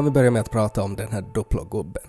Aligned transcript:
Kan 0.00 0.04
vi 0.04 0.10
börja 0.10 0.30
med 0.30 0.40
att 0.40 0.50
prata 0.50 0.82
om 0.82 0.96
den 0.96 1.12
här 1.12 1.24
Duplo-gubben? 1.34 2.02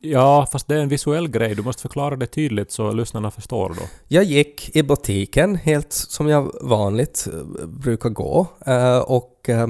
Ja, 0.00 0.48
fast 0.52 0.68
det 0.68 0.74
är 0.74 0.78
en 0.78 0.88
visuell 0.88 1.28
grej. 1.28 1.54
Du 1.54 1.62
måste 1.62 1.82
förklara 1.82 2.16
det 2.16 2.26
tydligt 2.26 2.72
så 2.72 2.92
lyssnarna 2.92 3.30
förstår 3.30 3.68
då. 3.68 3.82
Jag 4.08 4.24
gick 4.24 4.76
i 4.76 4.82
butiken 4.82 5.56
helt 5.56 5.92
som 5.92 6.28
jag 6.28 6.52
vanligt 6.60 7.28
eh, 7.32 7.66
brukar 7.66 8.08
gå 8.08 8.46
eh, 8.66 8.98
och 8.98 9.48
eh, 9.48 9.68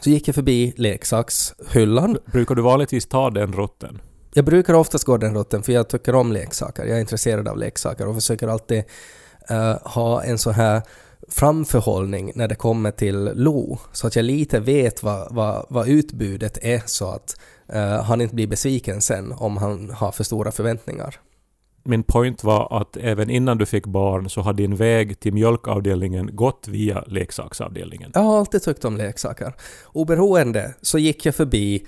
så 0.00 0.10
gick 0.10 0.28
jag 0.28 0.34
förbi 0.34 0.74
leksakshyllan. 0.76 2.18
Brukar 2.24 2.54
du 2.54 2.62
vanligtvis 2.62 3.06
ta 3.06 3.30
den 3.30 3.52
rutten? 3.52 4.00
Jag 4.34 4.44
brukar 4.44 4.74
oftast 4.74 5.04
gå 5.04 5.16
den 5.16 5.34
rutten 5.34 5.62
för 5.62 5.72
jag 5.72 5.88
tycker 5.88 6.14
om 6.14 6.32
leksaker. 6.32 6.84
Jag 6.84 6.96
är 6.96 7.00
intresserad 7.00 7.48
av 7.48 7.58
leksaker 7.58 8.08
och 8.08 8.14
försöker 8.14 8.48
alltid 8.48 8.84
ha 9.82 10.22
en 10.22 10.38
så 10.38 10.50
här 10.50 10.82
framförhållning 11.28 12.32
när 12.34 12.48
det 12.48 12.54
kommer 12.54 12.90
till 12.90 13.30
Lo 13.34 13.78
så 13.92 14.06
att 14.06 14.16
jag 14.16 14.24
lite 14.24 14.60
vet 14.60 15.02
vad, 15.02 15.34
vad, 15.34 15.66
vad 15.68 15.88
utbudet 15.88 16.58
är 16.62 16.82
så 16.86 17.08
att 17.08 17.40
eh, 17.68 18.02
han 18.02 18.20
inte 18.20 18.34
blir 18.34 18.46
besviken 18.46 19.00
sen 19.00 19.32
om 19.32 19.56
han 19.56 19.90
har 19.90 20.12
för 20.12 20.24
stora 20.24 20.52
förväntningar. 20.52 21.16
Min 21.84 22.02
point 22.02 22.44
var 22.44 22.80
att 22.80 22.96
även 22.96 23.30
innan 23.30 23.58
du 23.58 23.66
fick 23.66 23.86
barn 23.86 24.30
så 24.30 24.40
har 24.40 24.52
din 24.52 24.76
väg 24.76 25.20
till 25.20 25.32
mjölkavdelningen 25.32 26.36
gått 26.36 26.68
via 26.68 27.04
leksaksavdelningen. 27.06 28.10
Jag 28.14 28.20
har 28.20 28.38
alltid 28.38 28.62
tyckt 28.62 28.84
om 28.84 28.96
leksaker. 28.96 29.52
Oberoende 29.84 30.74
så 30.82 30.98
gick 30.98 31.26
jag 31.26 31.34
förbi 31.34 31.86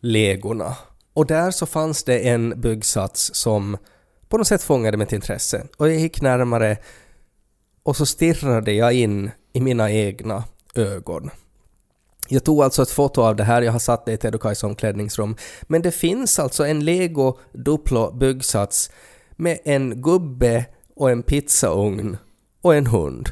legorna 0.00 0.76
och 1.12 1.26
där 1.26 1.50
så 1.50 1.66
fanns 1.66 2.04
det 2.04 2.18
en 2.18 2.60
byggsats 2.60 3.30
som 3.34 3.76
på 4.28 4.38
något 4.38 4.46
sätt 4.46 4.62
fångade 4.62 4.96
mitt 4.96 5.12
intresse 5.12 5.66
och 5.76 5.88
jag 5.88 5.96
gick 5.96 6.22
närmare 6.22 6.76
och 7.82 7.96
så 7.96 8.06
stirrade 8.06 8.72
jag 8.72 8.92
in 8.92 9.30
i 9.52 9.60
mina 9.60 9.92
egna 9.92 10.44
ögon. 10.74 11.30
Jag 12.28 12.44
tog 12.44 12.62
alltså 12.62 12.82
ett 12.82 12.90
foto 12.90 13.22
av 13.22 13.36
det 13.36 13.44
här, 13.44 13.62
jag 13.62 13.72
har 13.72 13.78
satt 13.78 14.06
det 14.06 14.12
i 14.12 14.16
Ted 14.16 14.40
Kajs 14.40 14.64
omklädningsrum. 14.64 15.36
Men 15.62 15.82
det 15.82 15.90
finns 15.90 16.38
alltså 16.38 16.66
en 16.66 16.84
Lego 16.84 17.38
Duplo 17.52 18.12
byggsats 18.12 18.90
med 19.36 19.58
en 19.64 20.02
gubbe 20.02 20.64
och 20.96 21.10
en 21.10 21.22
pizzaugn 21.22 22.16
och 22.62 22.74
en 22.74 22.86
hund. 22.86 23.28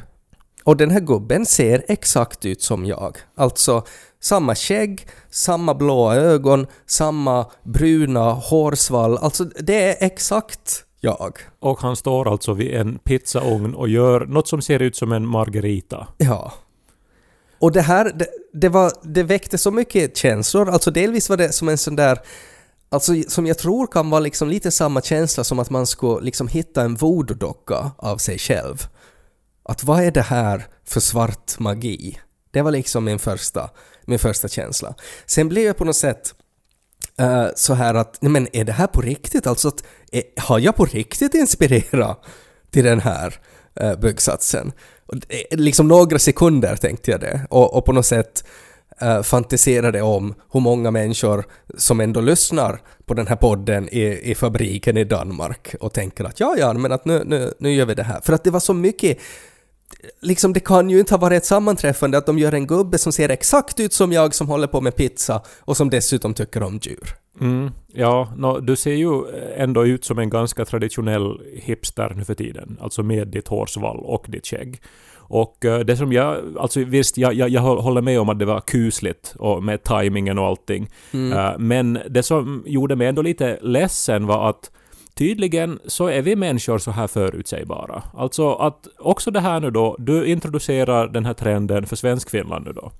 Och 0.63 0.77
den 0.77 0.91
här 0.91 0.99
gubben 0.99 1.45
ser 1.45 1.85
exakt 1.87 2.45
ut 2.45 2.61
som 2.61 2.85
jag. 2.85 3.17
Alltså 3.35 3.85
samma 4.19 4.55
skägg, 4.55 5.07
samma 5.29 5.73
blåa 5.73 6.15
ögon, 6.15 6.67
samma 6.85 7.45
bruna 7.63 8.33
hårsvall. 8.33 9.17
Alltså 9.17 9.43
det 9.43 9.83
är 9.83 10.05
exakt 10.05 10.85
jag. 10.99 11.33
Och 11.59 11.79
han 11.79 11.95
står 11.95 12.31
alltså 12.31 12.53
vid 12.53 12.73
en 12.73 12.99
pizzaugn 12.99 13.75
och 13.75 13.89
gör 13.89 14.25
något 14.25 14.47
som 14.47 14.61
ser 14.61 14.81
ut 14.81 14.95
som 14.95 15.11
en 15.11 15.27
margarita. 15.27 16.07
Ja. 16.17 16.53
Och 17.59 17.71
det 17.71 17.81
här, 17.81 18.11
det, 18.15 18.27
det, 18.53 18.69
var, 18.69 18.91
det 19.03 19.23
väckte 19.23 19.57
så 19.57 19.71
mycket 19.71 20.17
känslor. 20.17 20.69
Alltså 20.69 20.91
delvis 20.91 21.29
var 21.29 21.37
det 21.37 21.51
som 21.51 21.69
en 21.69 21.77
sån 21.77 21.95
där 21.95 22.19
Alltså 22.89 23.13
som 23.27 23.47
jag 23.47 23.57
tror 23.57 23.87
kan 23.87 24.09
vara 24.09 24.19
liksom 24.19 24.49
lite 24.49 24.71
samma 24.71 25.01
känsla 25.01 25.43
som 25.43 25.59
att 25.59 25.69
man 25.69 25.87
skulle 25.87 26.25
liksom 26.25 26.47
hitta 26.47 26.81
en 26.81 26.97
voodoo-docka 26.97 27.91
av 27.97 28.17
sig 28.17 28.37
själv. 28.37 28.87
Att 29.63 29.83
vad 29.83 30.03
är 30.03 30.11
det 30.11 30.21
här 30.21 30.67
för 30.85 30.99
svart 30.99 31.59
magi? 31.59 32.19
Det 32.51 32.61
var 32.61 32.71
liksom 32.71 33.03
min 33.03 33.19
första, 33.19 33.69
min 34.05 34.19
första 34.19 34.47
känsla. 34.47 34.95
Sen 35.25 35.49
blev 35.49 35.65
jag 35.65 35.77
på 35.77 35.85
något 35.85 35.95
sätt 35.95 36.33
eh, 37.19 37.47
så 37.55 37.73
här 37.73 37.93
att, 37.93 38.21
nej 38.21 38.31
men 38.31 38.47
är 38.55 38.63
det 38.63 38.71
här 38.71 38.87
på 38.87 39.01
riktigt? 39.01 39.47
Alltså 39.47 39.67
att, 39.67 39.83
Eh, 40.11 40.23
har 40.37 40.59
jag 40.59 40.75
på 40.75 40.85
riktigt 40.85 41.33
inspirerat 41.33 42.25
till 42.71 42.83
den 42.83 42.99
här 42.99 43.39
eh, 43.79 43.89
uh, 43.89 43.99
byggsatsen? 43.99 44.71
Och 45.05 45.15
eh, 45.15 45.57
liksom 45.57 45.87
några 45.87 46.19
sekunder 46.19 46.75
tänkte 46.75 47.11
jag 47.11 47.19
det 47.19 47.41
och, 47.49 47.73
och 47.73 47.85
på 47.85 47.93
något 47.93 48.05
sätt 48.05 48.43
uh, 49.03 49.21
fantiserade 49.21 50.01
om 50.01 50.35
hur 50.51 50.59
många 50.59 50.91
människor 50.91 51.45
som 51.77 51.99
ändå 51.99 52.21
lyssnar 52.21 52.81
på 53.05 53.13
den 53.13 53.27
här 53.27 53.35
podden 53.35 53.89
i, 53.89 54.31
i 54.31 54.35
fabriken 54.35 54.97
i 54.97 55.03
Danmark 55.03 55.75
och 55.79 55.93
tänker 55.93 56.23
att 56.23 56.39
ja, 56.39 56.55
ja, 56.57 56.73
men 56.73 56.91
att 56.91 57.05
nu, 57.05 57.23
nu, 57.25 57.53
nu 57.59 57.73
gör 57.73 57.85
vi 57.85 57.93
det 57.93 58.03
här. 58.03 58.21
För 58.21 58.33
att 58.33 58.43
det 58.43 58.51
var 58.51 58.59
så 58.59 58.73
mycket 58.73 59.17
Liksom 60.21 60.53
det 60.53 60.59
kan 60.59 60.89
ju 60.89 60.99
inte 60.99 61.13
ha 61.13 61.19
varit 61.19 61.37
ett 61.37 61.45
sammanträffande 61.45 62.17
att 62.17 62.25
de 62.25 62.39
gör 62.39 62.53
en 62.53 62.67
gubbe 62.67 62.97
som 62.97 63.11
ser 63.11 63.29
exakt 63.29 63.79
ut 63.79 63.93
som 63.93 64.11
jag 64.11 64.35
som 64.35 64.47
håller 64.47 64.67
på 64.67 64.81
med 64.81 64.95
pizza 64.95 65.41
och 65.59 65.77
som 65.77 65.89
dessutom 65.89 66.33
tycker 66.33 66.63
om 66.63 66.79
djur. 66.83 67.15
Mm, 67.39 67.71
ja, 67.93 68.33
nå, 68.37 68.59
du 68.59 68.75
ser 68.75 68.93
ju 68.93 69.23
ändå 69.55 69.85
ut 69.85 70.05
som 70.05 70.19
en 70.19 70.29
ganska 70.29 70.65
traditionell 70.65 71.41
hipster 71.53 72.13
nu 72.15 72.23
för 72.23 72.33
tiden. 72.33 72.77
Alltså 72.81 73.03
med 73.03 73.27
ditt 73.27 73.47
hårsvall 73.47 73.97
och 73.99 74.25
ditt 74.27 74.47
skägg. 74.47 74.81
Och 75.29 75.65
eh, 75.65 75.79
det 75.79 75.97
som 75.97 76.13
jag, 76.13 76.57
alltså 76.59 76.83
visst, 76.83 77.17
jag, 77.17 77.33
jag, 77.33 77.49
jag 77.49 77.61
håller 77.61 78.01
med 78.01 78.19
om 78.19 78.29
att 78.29 78.39
det 78.39 78.45
var 78.45 78.61
kusligt 78.61 79.35
och 79.39 79.63
med 79.63 79.83
tajmingen 79.83 80.39
och 80.39 80.45
allting. 80.45 80.89
Eh, 81.13 81.57
Men 81.57 81.99
det 82.09 82.23
som 82.23 82.63
gjorde 82.65 82.95
mig 82.95 83.07
ändå 83.07 83.21
lite 83.21 83.59
ledsen 83.61 84.27
var 84.27 84.49
att 84.49 84.71
Tydligen 85.17 85.79
så 85.85 86.07
är 86.07 86.21
vi 86.21 86.35
människor 86.35 86.77
så 86.77 86.91
här 86.91 87.07
förutsägbara. 87.07 88.03
Alltså 88.13 88.53
att 88.53 88.87
också 88.97 89.31
det 89.31 89.39
här 89.39 89.59
nu 89.59 89.71
då, 89.71 89.95
du 89.99 90.25
introducerar 90.25 91.07
den 91.07 91.25
här 91.25 91.33
trenden 91.33 91.85
för 91.85 91.95
Svenskfinland 91.95 92.65
nu 92.65 92.73
då. 92.73 92.91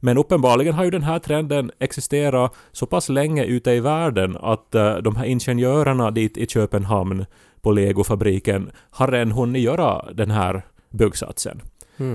Men 0.00 0.18
uppenbarligen 0.18 0.74
har 0.74 0.84
ju 0.84 0.90
den 0.90 1.02
här 1.02 1.18
trenden 1.18 1.70
existerat 1.78 2.54
så 2.72 2.86
pass 2.86 3.08
länge 3.08 3.44
ute 3.44 3.70
i 3.70 3.80
världen 3.80 4.36
att 4.40 4.74
eh, 4.74 4.96
de 4.96 5.16
här 5.16 5.24
ingenjörerna 5.24 6.10
dit 6.10 6.36
i 6.36 6.46
Köpenhamn 6.46 7.26
på 7.60 7.72
legofabriken 7.72 8.70
har 8.90 9.08
redan 9.08 9.32
hunnit 9.32 9.62
göra 9.62 10.04
den 10.12 10.30
här 10.30 10.62
byggsatsen. 10.90 11.62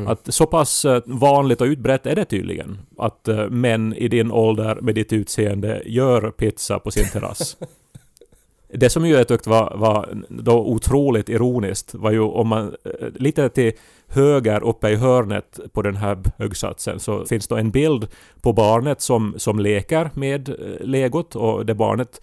Att 0.08 0.34
så 0.34 0.46
pass 0.46 0.86
eh, 0.86 1.02
vanligt 1.06 1.62
och 1.62 1.66
utbrett 1.66 2.06
är 2.06 2.16
det 2.16 2.26
tydligen 2.26 2.78
att 2.98 3.28
eh, 3.28 3.50
män 3.50 3.94
i 3.94 4.08
din 4.08 4.32
ålder 4.32 4.76
med 4.82 4.96
ditt 4.96 5.14
utseende 5.14 5.82
gör 5.86 6.32
pizza 6.32 6.80
på 6.80 6.92
sin 6.92 7.10
terrass. 7.10 7.58
Det 8.68 8.90
som 8.90 9.06
ju 9.06 9.14
jag 9.14 9.28
tyckte 9.28 9.50
var, 9.50 9.74
var 9.78 10.24
då 10.30 10.66
otroligt 10.66 11.30
ironiskt 11.30 11.94
var 11.94 12.12
ju 12.12 12.20
om 12.20 12.48
man 12.48 12.76
eh, 12.84 13.08
lite 13.16 13.50
till 13.50 13.72
höger 14.08 14.64
uppe 14.64 14.90
i 14.90 14.96
hörnet 14.96 15.60
på 15.74 15.82
den 15.82 15.96
här 15.96 16.18
byggsatsen 16.38 17.00
så 17.00 17.26
finns 17.26 17.48
det 17.48 17.60
en 17.60 17.72
bild 17.72 18.08
på 18.42 18.54
barnet 18.54 19.02
som, 19.02 19.34
som 19.38 19.60
leker 19.60 20.10
med 20.14 20.50
eh, 20.50 20.56
legot 20.80 21.36
och 21.36 21.66
det 21.66 21.76
barnet 21.76 22.22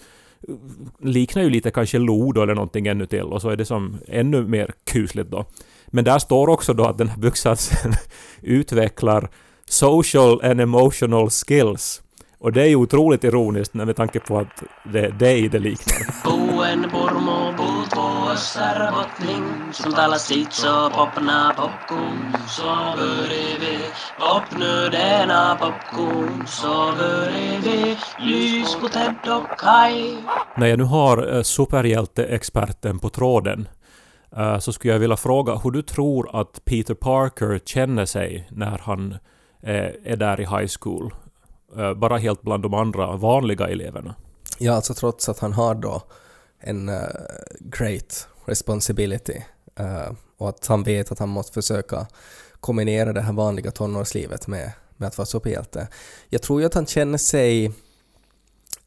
eh, 0.48 0.54
liknar 1.00 1.42
ju 1.42 1.50
lite 1.50 1.70
kanske 1.70 1.98
Lo 1.98 2.42
eller 2.42 2.54
någonting 2.54 2.86
ännu 2.86 3.06
till 3.06 3.24
och 3.24 3.42
så 3.42 3.48
är 3.48 3.56
det 3.56 3.64
som 3.64 3.98
ännu 4.08 4.46
mer 4.46 4.72
kusligt 4.84 5.30
då. 5.30 5.44
Men 5.86 6.04
där 6.04 6.18
står 6.18 6.48
också 6.48 6.74
då 6.74 6.84
att 6.84 6.98
den 6.98 7.08
här 7.08 7.18
byggsatsen 7.18 7.92
utvecklar 8.42 9.30
social 9.64 10.44
and 10.44 10.60
emotional 10.60 11.30
skills. 11.30 12.01
Och 12.42 12.52
det 12.52 12.62
är 12.62 12.66
ju 12.66 12.76
otroligt 12.76 13.24
ironiskt 13.24 13.74
med 13.74 13.96
tanke 13.96 14.20
på 14.20 14.38
att 14.38 14.62
det 14.84 15.00
är 15.00 15.10
dig 15.10 15.48
det 15.48 15.58
liknar. 15.58 15.98
Buen 16.24 16.82
purmo 16.90 17.52
puut 17.56 17.90
puossar 17.90 18.92
bottling 18.92 19.72
Som 19.72 19.92
talar 19.92 20.16
sitt 20.16 20.52
så 20.52 20.90
popna 20.90 21.54
popcorn. 21.56 22.36
Så 22.48 22.62
börjar 22.96 23.58
vi. 23.60 23.78
Popnödena 24.20 25.56
popcorn. 25.60 26.46
Så 26.46 26.92
börjar 26.98 27.60
vi. 27.62 27.96
Lys 28.18 28.76
på 28.80 28.88
Ted 28.88 29.14
och 29.28 29.58
Kai 29.58 30.16
När 30.56 30.66
jag 30.66 30.78
nu 30.78 30.84
har 30.84 31.36
eh, 31.36 31.42
superhjälteexperten 31.42 32.98
på 32.98 33.08
tråden 33.08 33.68
eh, 34.36 34.58
så 34.58 34.72
skulle 34.72 34.92
jag 34.92 35.00
vilja 35.00 35.16
fråga 35.16 35.54
hur 35.54 35.70
du 35.70 35.82
tror 35.82 36.40
att 36.40 36.64
Peter 36.64 36.94
Parker 36.94 37.60
känner 37.64 38.06
sig 38.06 38.48
när 38.50 38.80
han 38.82 39.12
eh, 39.62 39.90
är 40.04 40.16
där 40.16 40.40
i 40.40 40.44
high 40.44 40.70
school. 40.80 41.12
Eh, 41.78 41.94
bara 41.94 42.18
helt 42.18 42.42
bland 42.42 42.62
de 42.62 42.74
andra 42.74 43.16
vanliga 43.16 43.68
eleverna. 43.68 44.14
Ja, 44.58 44.72
alltså 44.72 44.94
trots 44.94 45.28
att 45.28 45.38
han 45.38 45.52
har 45.52 45.74
då 45.74 46.02
en 46.60 46.88
uh, 46.88 47.02
great 47.60 48.28
responsibility 48.44 49.42
uh, 49.80 50.12
och 50.38 50.48
att 50.48 50.66
han 50.66 50.82
vet 50.82 51.12
att 51.12 51.18
han 51.18 51.28
måste 51.28 51.52
försöka 51.52 52.06
kombinera 52.60 53.12
det 53.12 53.20
här 53.20 53.32
vanliga 53.32 53.70
tonårslivet 53.70 54.46
med, 54.46 54.72
med 54.96 55.06
att 55.06 55.18
vara 55.18 55.26
superhjälte. 55.26 55.88
Jag 56.28 56.42
tror 56.42 56.60
ju 56.60 56.66
att 56.66 56.74
han 56.74 56.86
känner 56.86 57.18
sig 57.18 57.72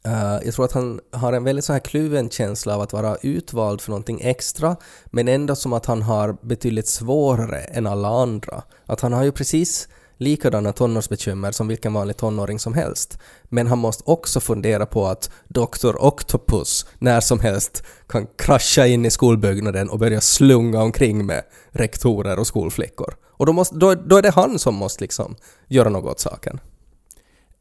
Uh, 0.06 0.38
jag 0.44 0.54
tror 0.54 0.64
att 0.64 0.72
han 0.72 1.00
har 1.12 1.32
en 1.32 1.44
väldigt 1.44 1.64
så 1.64 1.72
här 1.72 1.80
kluven 1.80 2.30
känsla 2.30 2.74
av 2.74 2.80
att 2.80 2.92
vara 2.92 3.16
utvald 3.22 3.80
för 3.80 3.90
någonting 3.90 4.20
extra, 4.20 4.76
men 5.06 5.28
ändå 5.28 5.56
som 5.56 5.72
att 5.72 5.86
han 5.86 6.02
har 6.02 6.36
betydligt 6.40 6.86
svårare 6.86 7.58
än 7.58 7.86
alla 7.86 8.08
andra. 8.08 8.62
Att 8.86 9.00
han 9.00 9.12
har 9.12 9.24
ju 9.24 9.32
precis 9.32 9.88
likadana 10.18 10.72
tonårsbekymmer 10.72 11.52
som 11.52 11.68
vilken 11.68 11.92
vanlig 11.92 12.16
tonåring 12.16 12.58
som 12.58 12.74
helst. 12.74 13.18
Men 13.44 13.66
han 13.66 13.78
måste 13.78 14.02
också 14.06 14.40
fundera 14.40 14.86
på 14.86 15.06
att 15.06 15.30
Dr. 15.48 15.96
Octopus 15.98 16.86
när 16.98 17.20
som 17.20 17.40
helst 17.40 17.84
kan 18.06 18.26
krascha 18.36 18.86
in 18.86 19.06
i 19.06 19.10
skolbyggnaden 19.10 19.90
och 19.90 19.98
börja 19.98 20.20
slunga 20.20 20.82
omkring 20.82 21.26
med 21.26 21.42
rektorer 21.70 22.38
och 22.38 22.46
skolflickor. 22.46 23.14
Och 23.24 23.46
då, 23.46 23.52
måste, 23.52 23.76
då, 23.76 23.94
då 23.94 24.16
är 24.16 24.22
det 24.22 24.30
han 24.30 24.58
som 24.58 24.74
måste 24.74 25.04
liksom 25.04 25.36
göra 25.68 25.88
något 25.88 26.10
åt 26.10 26.20
saken. 26.20 26.60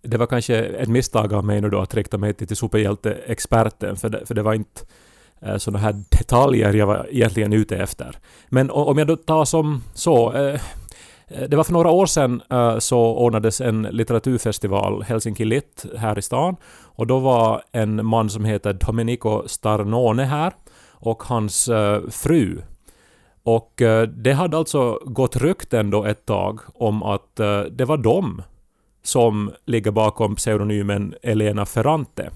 Det 0.01 0.17
var 0.17 0.27
kanske 0.27 0.55
ett 0.55 0.89
misstag 0.89 1.33
av 1.33 1.45
mig 1.45 1.61
nu 1.61 1.69
då 1.69 1.79
att 1.79 1.95
rikta 1.95 2.17
mig 2.17 2.33
till, 2.33 2.47
till 2.47 2.57
superhjälteexperten, 2.57 3.95
för 3.95 4.09
det, 4.09 4.25
för 4.25 4.35
det 4.35 4.41
var 4.41 4.53
inte 4.53 4.81
eh, 5.41 5.57
sådana 5.57 5.79
här 5.79 6.03
detaljer 6.09 6.73
jag 6.73 6.87
var 6.87 7.07
egentligen 7.11 7.53
ute 7.53 7.77
efter. 7.77 8.17
Men 8.49 8.71
om 8.71 8.97
jag 8.97 9.07
då 9.07 9.15
tar 9.15 9.45
som 9.45 9.83
så, 9.93 10.33
Eh, 10.33 10.61
Eh, 11.27 11.49
det 11.49 11.57
var 11.57 11.63
för 11.63 11.73
några 11.73 11.91
år 11.91 12.05
sedan 12.05 12.41
eh, 12.51 12.77
så 12.77 12.99
ordnades 12.99 13.61
en 13.61 13.81
litteraturfestival, 13.81 15.03
Helsinki 15.03 15.45
Lit, 15.45 15.85
här 15.97 16.19
i 16.19 16.21
stan. 16.21 16.55
Och 16.83 17.07
då 17.07 17.19
var 17.19 17.61
en 17.71 18.05
man 18.05 18.29
som 18.29 18.45
heter 18.45 18.73
Domenico 18.73 19.43
Starnone 19.47 20.23
här 20.23 20.53
och 20.89 21.23
hans 21.23 21.67
eh, 21.67 22.01
fru. 22.09 22.61
Och 23.43 23.73
det 24.17 24.33
hade 24.33 24.57
alltså 24.57 24.99
gått 25.05 25.35
rykten 25.35 25.89
då 25.89 26.05
ett 26.05 26.25
tag 26.25 26.59
om 26.73 27.03
att 27.03 27.35
det 27.71 27.85
var 27.85 27.97
de 27.97 28.41
som 29.03 29.51
ligger 29.65 29.91
bakom 29.91 30.35
pseudonymen 30.35 31.15
Elena 31.21 31.65
Ferrante. 31.65 32.29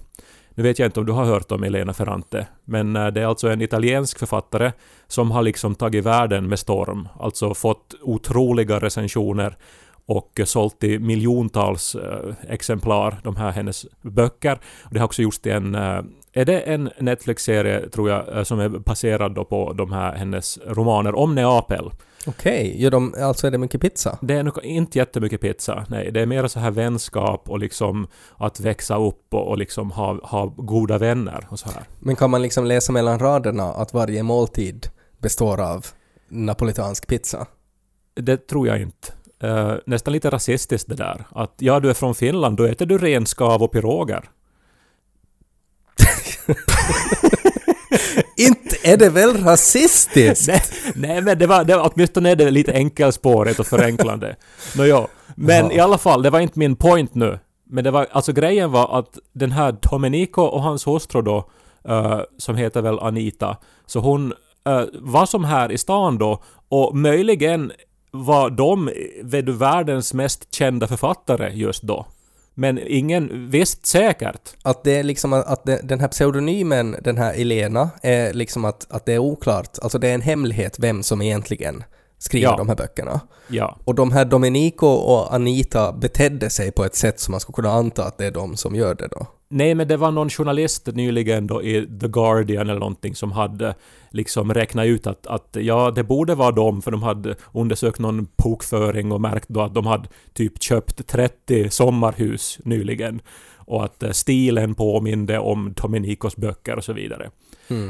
Nu 0.59 0.63
vet 0.63 0.79
jag 0.79 0.88
inte 0.88 1.00
om 1.00 1.06
du 1.06 1.11
har 1.11 1.25
hört 1.25 1.51
om 1.51 1.63
Elena 1.63 1.94
Ferrante, 1.94 2.47
men 2.65 2.95
eh, 2.95 3.07
det 3.07 3.21
är 3.21 3.25
alltså 3.25 3.50
en 3.50 3.61
italiensk 3.61 4.19
författare 4.19 4.71
som 5.07 5.31
har 5.31 5.44
liksom 5.44 5.75
tagit 5.75 6.06
världen 6.06 6.50
med 6.50 6.59
storm. 6.59 7.07
Alltså 7.19 7.53
fått 7.53 7.95
otroliga 8.01 8.79
recensioner 8.79 9.57
och 10.06 10.39
sålt 10.45 10.83
i 10.83 11.00
miljontals 11.00 11.95
eh, 11.95 12.33
exemplar, 12.50 13.19
de 13.23 13.35
här 13.35 13.51
hennes 13.51 13.85
böcker. 14.01 14.59
Det 14.91 15.00
har 15.00 15.06
också 15.06 15.21
gjorts 15.21 15.39
till 15.39 15.51
en... 15.51 15.75
Eh, 15.75 16.01
är 16.33 16.45
det 16.45 16.59
en 16.59 16.89
Netflix-serie, 17.00 17.89
tror 17.89 18.09
jag, 18.09 18.47
som 18.47 18.59
är 18.59 18.69
baserad 18.69 19.35
då 19.35 19.45
på 19.45 19.73
de 19.73 19.91
här 19.91 20.15
hennes 20.15 20.59
romaner 20.65 21.15
om 21.15 21.35
Neapel? 21.35 21.91
Okej, 22.27 22.81
gör 22.81 22.92
de, 22.92 23.16
alltså 23.21 23.48
är 23.48 23.51
det 23.51 23.57
mycket 23.57 23.81
pizza? 23.81 24.18
Det 24.21 24.33
är 24.33 24.44
nog 24.44 24.63
inte 24.63 24.98
jättemycket 24.98 25.42
pizza. 25.42 25.86
Nej, 25.89 26.12
det 26.12 26.21
är 26.21 26.25
mer 26.25 26.48
så 26.48 26.60
här 26.60 26.71
vänskap 26.71 27.50
och 27.50 27.60
liksom 27.60 28.07
att 28.38 28.60
växa 28.60 28.98
upp 28.98 29.33
och, 29.33 29.48
och 29.48 29.57
liksom 29.57 29.92
ha, 29.92 30.19
ha 30.24 30.45
goda 30.45 30.98
vänner 30.98 31.48
och 31.50 31.60
så 31.60 31.69
här. 31.69 31.83
Men 32.00 32.16
kan 32.16 32.30
man 32.30 32.42
liksom 32.42 32.66
läsa 32.66 32.92
mellan 32.92 33.19
raderna 33.19 33.63
att 33.63 33.94
varje 33.94 34.24
måltid 34.24 34.88
består 35.18 35.62
av 35.62 35.86
napolitansk 36.27 37.07
pizza? 37.07 37.48
Det 38.13 38.48
tror 38.48 38.68
jag 38.68 38.81
inte. 38.81 39.13
Eh, 39.44 39.75
nästan 39.86 40.13
lite 40.13 40.30
rasistiskt 40.30 40.89
det 40.89 40.95
där. 40.95 41.25
Att 41.31 41.54
ja, 41.57 41.80
du 41.80 41.89
är 41.89 41.94
från 41.94 42.16
Finland, 42.16 42.57
då 42.57 42.63
äter 42.63 42.86
du 42.86 42.98
renskav 42.98 43.63
och 43.63 43.71
piroger. 43.71 44.30
Inte 48.39 48.75
är 48.83 48.97
det 48.97 49.09
väl 49.09 49.44
rasistiskt? 49.44 50.47
Nej, 50.47 50.62
nej 50.95 51.21
men 51.21 51.39
det 51.39 51.47
var, 51.47 51.63
det 51.63 51.75
var 51.75 51.91
åtminstone 51.94 52.31
är 52.31 52.36
det 52.36 52.51
lite 52.51 52.74
enkelspårigt 52.74 53.59
och 53.59 53.68
förenklande. 53.68 54.36
Nåja, 54.77 55.07
men 55.36 55.65
Jaha. 55.65 55.74
i 55.74 55.80
alla 55.80 55.97
fall, 55.97 56.21
det 56.21 56.30
var 56.30 56.39
inte 56.39 56.59
min 56.59 56.75
point 56.75 57.15
nu. 57.15 57.39
Men 57.69 57.83
det 57.83 57.91
var, 57.91 58.07
alltså 58.12 58.33
grejen 58.33 58.71
var 58.71 59.00
att 59.00 59.18
den 59.33 59.51
här 59.51 59.77
Domenico 59.81 60.41
och 60.41 60.63
hans 60.63 60.88
hustru 60.88 61.21
då, 61.21 61.50
eh, 61.88 62.19
som 62.38 62.56
heter 62.56 62.81
väl 62.81 63.00
Anita, 63.00 63.57
så 63.86 64.00
hon 64.00 64.33
eh, 64.68 64.83
var 64.94 65.25
som 65.25 65.44
här 65.44 65.71
i 65.71 65.77
stan 65.77 66.18
då 66.18 66.44
och 66.69 66.95
möjligen 66.95 67.71
var 68.12 68.50
de 68.50 68.89
vet 69.24 69.45
du, 69.45 69.51
världens 69.51 70.13
mest 70.13 70.56
kända 70.56 70.88
författare 70.88 71.53
just 71.53 71.81
då. 71.83 72.06
Men 72.59 72.79
ingen 72.88 73.50
visste 73.50 73.88
säkert. 73.88 74.41
Att 74.61 74.83
det 74.83 74.95
är 74.95 75.03
liksom 75.03 75.33
att 75.33 75.65
det, 75.65 75.79
den 75.83 76.00
här 76.00 76.07
pseudonymen, 76.07 76.95
den 77.01 77.17
här 77.17 77.33
Elena, 77.33 77.89
är 78.01 78.33
liksom 78.33 78.65
att, 78.65 78.88
att 78.89 79.06
det 79.06 79.13
är 79.13 79.19
oklart. 79.19 79.77
Alltså 79.81 80.00
det 80.00 80.07
är 80.07 80.13
en 80.13 80.21
hemlighet 80.21 80.79
vem 80.79 81.03
som 81.03 81.21
egentligen 81.21 81.83
skriver 82.17 82.47
Ja. 82.47 82.57
de 82.57 82.69
här 82.69 82.75
böckerna. 82.75 83.19
Ja. 83.47 83.77
Och 83.83 83.95
de 83.95 84.11
här 84.11 84.25
Domenico 84.25 84.88
och 84.88 85.33
Anita 85.33 85.91
betedde 85.94 86.50
sig 86.50 86.71
på 86.71 86.85
ett 86.85 86.95
sätt 86.95 87.19
som 87.19 87.31
man 87.31 87.39
skulle 87.39 87.56
kunna 87.56 87.71
anta 87.71 88.03
att 88.06 88.17
det 88.17 88.25
är 88.25 88.31
de 88.31 88.57
som 88.57 88.75
gör 88.75 88.95
det 88.95 89.07
då. 89.07 89.27
Nej, 89.51 89.75
men 89.75 89.87
det 89.87 89.97
var 89.97 90.11
någon 90.11 90.29
journalist 90.29 90.87
nyligen 90.87 91.47
då 91.47 91.63
i 91.63 91.99
The 92.01 92.07
Guardian 92.07 92.69
eller 92.69 92.79
någonting 92.79 93.15
som 93.15 93.31
hade 93.31 93.75
liksom 94.09 94.53
räknat 94.53 94.85
ut 94.85 95.07
att, 95.07 95.27
att 95.27 95.57
ja, 95.59 95.91
det 95.91 96.03
borde 96.03 96.35
vara 96.35 96.51
dem 96.51 96.81
för 96.81 96.91
de 96.91 97.03
hade 97.03 97.35
undersökt 97.53 97.99
någon 97.99 98.27
bokföring 98.43 99.11
och 99.11 99.21
märkt 99.21 99.49
då 99.49 99.61
att 99.61 99.73
de 99.73 99.85
hade 99.85 100.09
typ 100.33 100.63
köpt 100.63 101.07
30 101.07 101.69
sommarhus 101.69 102.59
nyligen 102.63 103.21
och 103.69 103.83
att 103.86 104.04
eh, 104.04 104.12
stilen 104.12 104.75
påminde 104.75 105.39
om 105.39 105.74
Dominicos 105.81 106.36
böcker 106.38 106.75
och 106.75 106.83
så 106.83 106.94
vidare. 106.94 107.30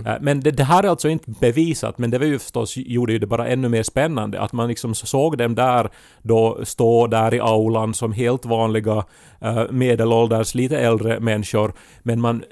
Eh, 0.06 0.14
Men 0.22 0.40
det, 0.40 0.52
det 0.52 0.64
här 0.64 0.84
är 0.84 0.88
alltså 0.88 1.10
inte 1.10 1.31
bevisat, 1.31 1.98
men 1.98 2.12
det 2.12 2.18
var 2.20 2.26
ju 2.26 2.40
förstås, 2.40 2.74
gjorde 2.78 3.14
ju 3.14 3.20
det 3.20 3.28
bara 3.28 3.48
ännu 3.48 3.70
mer 3.70 3.84
spännande 3.84 4.42
att 4.42 4.54
man 4.54 4.68
liksom 4.68 4.96
såg 4.96 5.38
dem 5.38 5.56
där 5.56 5.90
då 6.22 6.60
stå 6.64 7.08
där 7.08 7.34
i 7.34 7.40
aulan 7.40 7.94
som 7.94 8.14
helt 8.14 8.46
vanliga 8.46 9.06
eh, 9.42 9.64
medelålders, 9.72 10.56
lite 10.56 10.78
äldre 10.80 11.20
människor, 11.20 11.74
men 12.04 12.22
man, 12.22 12.44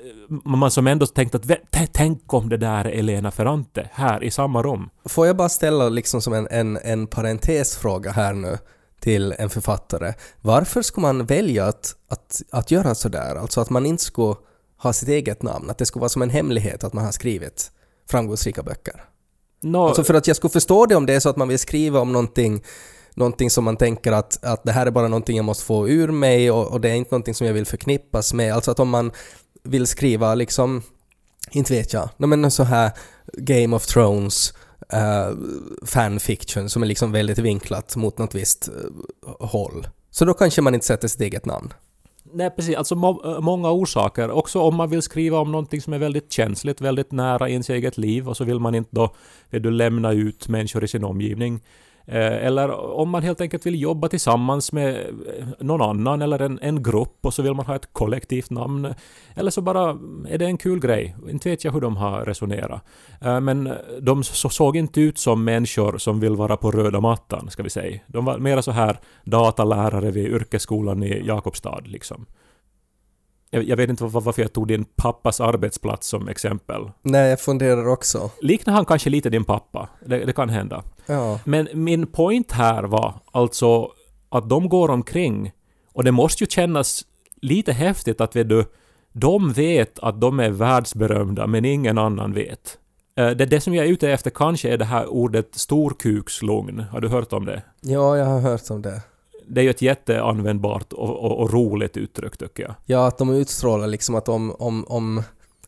man 0.44 0.72
som 0.72 0.88
ändå 0.88 1.06
tänkte 1.06 1.38
att 1.38 1.46
"Vä- 1.46 1.66
t- 1.72 1.88
tänk 1.94 2.34
om 2.34 2.50
det 2.50 2.58
där 2.58 2.86
är 2.86 3.00
Elena 3.00 3.32
Ferrante 3.32 3.90
här 3.94 4.24
i 4.24 4.32
samma 4.32 4.62
rum. 4.64 4.90
Får 5.10 5.28
jag 5.28 5.38
bara 5.38 5.50
ställa 5.50 5.90
liksom 5.90 6.22
som 6.22 6.34
en, 6.34 6.48
en, 6.52 6.78
en 6.84 7.08
parentesfråga 7.08 8.12
här 8.12 8.34
nu 8.34 8.58
till 9.07 9.36
en 9.38 9.50
författare. 9.50 10.13
Varför 10.42 10.81
ska 10.81 11.01
man 11.01 11.25
välja 11.25 11.65
att, 11.65 11.95
att, 12.07 12.42
att 12.51 12.71
göra 12.71 12.95
sådär? 12.95 13.36
Alltså 13.36 13.62
att 13.62 13.69
man 13.69 13.86
inte 13.86 14.04
ska 14.04 14.36
ha 14.77 14.94
sitt 14.94 15.09
eget 15.09 15.44
namn, 15.44 15.69
att 15.69 15.77
det 15.77 15.86
ska 15.86 16.00
vara 16.00 16.09
som 16.09 16.21
en 16.21 16.30
hemlighet 16.30 16.83
att 16.83 16.94
man 16.94 17.06
har 17.06 17.12
skrivit 17.12 17.71
framgångsrika 18.09 18.63
böcker. 18.63 19.04
Nå, 19.62 19.88
Alltså 19.88 20.04
för 20.04 20.13
att 20.13 20.27
jag 20.27 20.36
skulle 20.36 20.51
förstå 20.51 20.86
det 20.86 20.95
om 20.95 21.06
det 21.06 21.13
är 21.13 21.19
så 21.19 21.30
att 21.30 21.38
man 21.38 21.48
vill 21.48 21.59
skriva 21.59 22.00
om 22.00 22.12
någonting, 22.12 22.63
någonting 23.13 23.50
som 23.50 23.63
man 23.63 23.77
tänker 23.77 24.12
att, 24.12 24.44
att 24.44 24.63
det 24.63 24.71
här 24.71 24.86
är 24.86 24.92
bara 24.92 25.07
någonting 25.07 25.38
jag 25.38 25.45
måste 25.45 25.65
få 25.65 25.89
ur 25.89 26.12
mig 26.12 26.51
och, 26.51 26.71
och 26.71 26.81
det 26.81 26.89
är 26.89 26.95
inte 26.95 27.12
någonting 27.12 27.33
som 27.33 27.48
jag 27.48 27.54
vill 27.54 27.65
förknippas 27.65 28.33
med. 28.33 28.54
Alltså 28.54 28.71
att 28.71 28.80
om 28.80 28.89
man 28.89 29.12
vill 29.63 29.88
skriva 29.88 30.36
liksom, 30.36 30.81
inte 31.51 31.74
vet 31.74 31.94
jag, 31.94 32.09
men 32.18 32.51
så 32.51 32.63
här 32.63 32.92
Game 33.33 33.75
of 33.75 33.86
Thrones 33.86 34.54
uh, 34.94 35.38
fanfiction 35.86 36.70
som 36.70 36.84
är 36.84 36.88
liksom 36.88 37.12
väldigt 37.12 37.40
vinklat 37.40 37.96
mot 37.96 38.18
något 38.18 38.36
visst 38.36 38.70
uh, 38.70 39.48
håll. 39.48 39.88
Så 40.12 40.26
då 40.26 40.34
kanske 40.34 40.62
man 40.62 40.74
inte 40.74 40.86
sätter 40.86 41.07
sitt 41.07 41.22
eget 41.22 41.46
namn. 41.46 41.74
Nej, 42.34 42.50
precis. 42.50 42.76
Alltså 42.76 42.96
må, 42.96 43.22
eh, 43.26 43.40
många 43.40 43.72
orsaker. 43.72 44.31
Också 44.31 44.60
om 44.60 44.76
man 44.76 44.90
vill 44.90 45.02
skriva 45.02 45.40
om 45.40 45.52
någonting 45.52 45.81
som 45.81 45.94
är 45.94 45.98
väldigt 45.98 46.31
känsligt, 46.31 46.81
väldigt 46.81 47.12
nära 47.12 47.50
ens 47.50 47.69
eget 47.69 47.98
liv 47.98 48.30
och 48.30 48.38
så 48.38 48.44
vill 48.44 48.60
man 48.60 48.76
inte 48.76 48.90
då 48.94 49.16
vill 49.50 49.62
du 49.62 49.72
lämna 49.72 50.12
ut 50.12 50.48
människor 50.48 50.84
i 50.84 50.88
sin 50.88 51.04
omgivning. 51.04 51.62
Eh, 52.07 52.45
eller 52.45 52.71
om 52.71 53.09
man 53.09 53.23
helt 53.23 53.42
enkelt 53.42 53.66
vill 53.66 53.81
jobba 53.81 54.07
tillsammans 54.07 54.71
med 54.71 54.95
eh, 54.95 55.47
någon 55.59 55.81
annan 55.81 56.21
eller 56.21 56.42
en, 56.42 56.59
en 56.61 56.83
grupp 56.83 57.18
och 57.21 57.33
så 57.33 57.42
vill 57.42 57.54
man 57.54 57.66
ha 57.66 57.76
ett 57.76 57.94
kollektivt 57.94 58.49
namn. 58.49 58.94
Eller 59.35 59.52
så 59.52 59.61
bara 59.61 59.90
är 60.30 60.37
det 60.37 60.45
en 60.45 60.57
kul 60.57 60.80
grej. 60.80 61.16
Inte 61.30 61.49
vet 61.49 61.64
jag 61.64 61.71
hur 61.71 61.81
de 61.81 61.97
har 61.97 62.26
resonerat. 62.26 62.81
Eh, 63.21 63.40
men 63.40 63.73
de 64.02 64.23
såg 64.23 64.78
inte 64.78 65.02
ut 65.02 65.18
som 65.18 65.44
människor 65.44 65.97
som 65.97 66.19
vill 66.19 66.35
vara 66.35 66.57
på 66.57 66.71
röda 66.71 66.99
mattan, 66.99 67.49
ska 67.49 67.64
vi 67.64 67.69
säga. 67.69 67.99
De 68.07 68.26
var 68.26 68.37
mera 68.37 68.61
så 68.61 68.71
här 68.71 68.99
datalärare 69.23 70.11
vid 70.11 70.28
yrkesskolan 70.28 71.04
i 71.04 71.26
Jakobstad, 71.26 71.81
liksom. 71.85 72.26
Jag, 73.49 73.63
jag 73.63 73.77
vet 73.77 73.89
inte 73.89 74.04
var- 74.04 74.21
varför 74.21 74.42
jag 74.42 74.54
tog 74.54 74.68
din 74.68 74.85
pappas 74.85 75.42
arbetsplats 75.42 76.07
som 76.07 76.27
exempel. 76.27 76.92
Nej, 77.01 77.30
jag 77.30 77.39
funderar 77.42 77.87
också. 77.87 78.30
Liknar 78.42 78.73
han 78.73 78.85
kanske 78.85 79.09
lite 79.09 79.30
din 79.30 79.44
pappa? 79.44 79.89
Det, 80.06 80.25
det 80.25 80.33
kan 80.33 80.49
hända. 80.49 80.83
Ja. 81.06 81.39
Men 81.45 81.68
min 81.73 82.07
point 82.07 82.51
här 82.51 82.83
var 82.83 83.13
alltså 83.31 83.92
att 84.30 84.49
de 84.49 84.69
går 84.69 84.89
omkring 84.89 85.51
och 85.94 86.04
det 86.04 86.11
måste 86.11 86.44
ju 86.44 86.47
kännas 86.49 87.01
lite 87.42 87.73
häftigt 87.73 88.21
att 88.21 88.35
vet 88.35 88.49
du, 88.49 88.66
de 89.13 89.54
vet 89.54 89.99
att 89.99 90.21
de 90.21 90.39
är 90.39 90.49
världsberömda 90.49 91.47
men 91.47 91.66
ingen 91.66 91.97
annan 91.97 92.33
vet. 92.33 92.77
Eh, 93.18 93.30
Det, 93.30 93.45
det 93.45 93.61
som 93.61 93.73
jag 93.73 93.85
är 93.85 93.89
ute 93.89 94.11
efter 94.11 94.30
kanske 94.30 94.69
är 94.73 94.77
det 94.77 94.85
här 94.85 95.07
ordet 95.07 95.49
storkukslugn. 95.56 96.80
Har 96.92 97.01
du 97.01 97.07
hört 97.07 97.33
om 97.33 97.45
det? 97.45 97.61
ja, 97.81 98.18
jag 98.18 98.25
har 98.25 98.39
hört 98.39 98.69
om 98.69 98.81
det. 98.81 99.01
Det 99.49 99.61
är 99.61 99.63
ju 99.63 99.69
ett 99.69 99.81
jätteanvändbart 99.81 100.94
och, 100.94 101.09
och, 101.23 101.39
och 101.39 101.54
roligt 101.54 101.97
uttryck 101.97 102.37
tycker 102.37 102.63
jag. 102.63 102.75
Ja, 102.85 103.07
att 103.07 103.18
de 103.18 103.30
utstrålar 103.30 103.87
liksom 103.87 104.16
att 104.16 104.30
om, 104.30 104.51
om, 104.59 104.85
om 104.87 105.23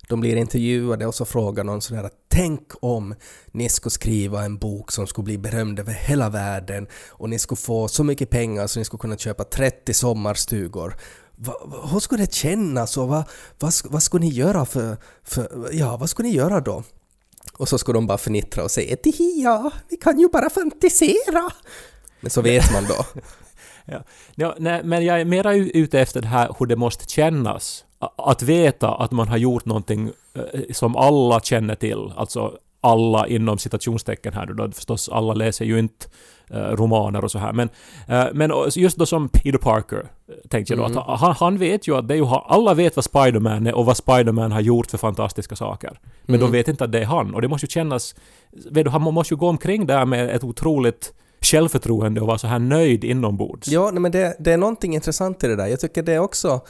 de 0.07 0.19
blir 0.19 0.35
intervjuade 0.35 1.05
och 1.05 1.15
så 1.15 1.25
frågar 1.25 1.63
någon 1.63 1.81
sådär 1.81 2.03
att 2.03 2.13
tänk 2.27 2.61
om 2.81 3.15
ni 3.51 3.69
skulle 3.69 3.91
skriva 3.91 4.43
en 4.45 4.57
bok 4.57 4.91
som 4.91 5.07
skulle 5.07 5.25
bli 5.25 5.37
berömd 5.37 5.79
över 5.79 5.93
hela 5.93 6.29
världen 6.29 6.87
och 7.09 7.29
ni 7.29 7.39
skulle 7.39 7.57
få 7.57 7.87
så 7.87 8.03
mycket 8.03 8.29
pengar 8.29 8.67
så 8.67 8.79
ni 8.79 8.85
skulle 8.85 8.99
kunna 9.01 9.17
köpa 9.17 9.43
30 9.43 9.93
sommarstugor. 9.93 10.95
va, 11.35 11.53
va, 11.65 11.89
hur 11.91 11.99
skulle 11.99 12.23
det 12.23 12.33
kännas 12.33 12.97
och 12.97 13.07
vad, 13.07 13.23
vad, 13.59 13.69
sk- 13.71 13.87
vad 13.89 14.03
skulle 14.03 14.25
ni 14.25 14.31
göra 14.31 14.65
för, 14.65 14.97
för, 15.23 15.69
ja 15.71 15.97
vad 15.97 16.09
skulle 16.09 16.27
ni 16.29 16.35
göra 16.35 16.59
då? 16.59 16.83
Och 17.57 17.69
så 17.69 17.77
skulle 17.77 17.97
de 17.97 18.07
bara 18.07 18.17
fnittra 18.17 18.63
och 18.63 18.71
säga 18.71 18.95
"Tihi, 18.97 19.41
ja, 19.43 19.71
vi 19.89 19.97
kan 19.97 20.19
ju 20.19 20.29
bara 20.29 20.49
fantisera. 20.49 21.49
Men 22.21 22.29
så 22.31 22.41
vet 22.41 22.73
man 22.73 22.83
då. 22.85 23.05
Ja. 23.91 24.03
Ja, 24.35 24.55
nej, 24.57 24.81
men 24.83 25.05
jag 25.05 25.21
är 25.21 25.25
mera 25.25 25.55
ute 25.55 25.99
efter 25.99 26.21
det 26.21 26.27
här 26.27 26.55
hur 26.59 26.65
det 26.65 26.75
måste 26.75 27.05
kännas. 27.05 27.85
Att 28.17 28.43
veta 28.43 28.95
att 28.95 29.11
man 29.11 29.27
har 29.27 29.37
gjort 29.37 29.65
någonting 29.65 30.11
eh, 30.33 30.61
som 30.73 30.95
alla 30.95 31.39
känner 31.39 31.75
till. 31.75 32.13
Alltså 32.15 32.57
alla 32.81 33.27
inom 33.27 33.57
citationstecken 33.57 34.33
här 34.33 34.45
då. 34.45 34.71
Förstås, 34.71 35.09
alla 35.09 35.33
läser 35.33 35.65
ju 35.65 35.79
inte 35.79 36.05
eh, 36.49 36.57
romaner 36.59 37.23
och 37.23 37.31
så 37.31 37.39
här. 37.39 37.53
Men, 37.53 37.69
eh, 38.07 38.25
men 38.33 38.51
just 38.75 38.97
då 38.97 39.05
som 39.05 39.29
Peter 39.29 39.57
Parker, 39.57 40.05
tänkte 40.49 40.73
jag 40.73 40.93
då, 40.93 40.99
att 40.99 41.19
han, 41.19 41.35
han 41.39 41.57
vet 41.57 41.87
ju 41.87 41.95
att 41.95 42.07
det 42.07 42.13
är 42.13 42.17
ju, 42.17 42.25
alla 42.25 42.73
vet 42.73 42.95
vad 42.95 43.05
Spiderman 43.05 43.67
är 43.67 43.75
och 43.75 43.85
vad 43.85 43.97
Spiderman 43.97 44.51
har 44.51 44.61
gjort 44.61 44.91
för 44.91 44.97
fantastiska 44.97 45.55
saker. 45.55 45.99
Men 46.23 46.39
de 46.39 46.51
vet 46.51 46.67
inte 46.67 46.83
att 46.83 46.91
det 46.91 46.99
är 46.99 47.05
han. 47.05 47.35
Och 47.35 47.41
det 47.41 47.47
måste 47.47 47.65
ju 47.65 47.69
kännas... 47.69 48.15
Vet 48.71 48.85
du, 48.85 48.91
han 48.91 49.01
måste 49.01 49.33
ju 49.33 49.37
gå 49.37 49.49
omkring 49.49 49.85
där 49.85 50.05
med 50.05 50.29
ett 50.29 50.43
otroligt 50.43 51.13
självförtroende 51.41 52.21
och 52.21 52.27
vara 52.27 52.37
så 52.37 52.47
här 52.47 52.59
nöjd 52.59 53.03
inombords. 53.03 53.67
Ja, 53.67 53.91
nej, 53.91 54.01
men 54.01 54.11
det, 54.11 54.35
det 54.39 54.51
är 54.51 54.57
någonting 54.57 54.95
intressant 54.95 55.43
i 55.43 55.47
det 55.47 55.55
där. 55.55 55.67
Jag 55.67 55.79
tycker 55.79 56.03
det 56.03 56.13
är 56.13 56.19
också, 56.19 56.61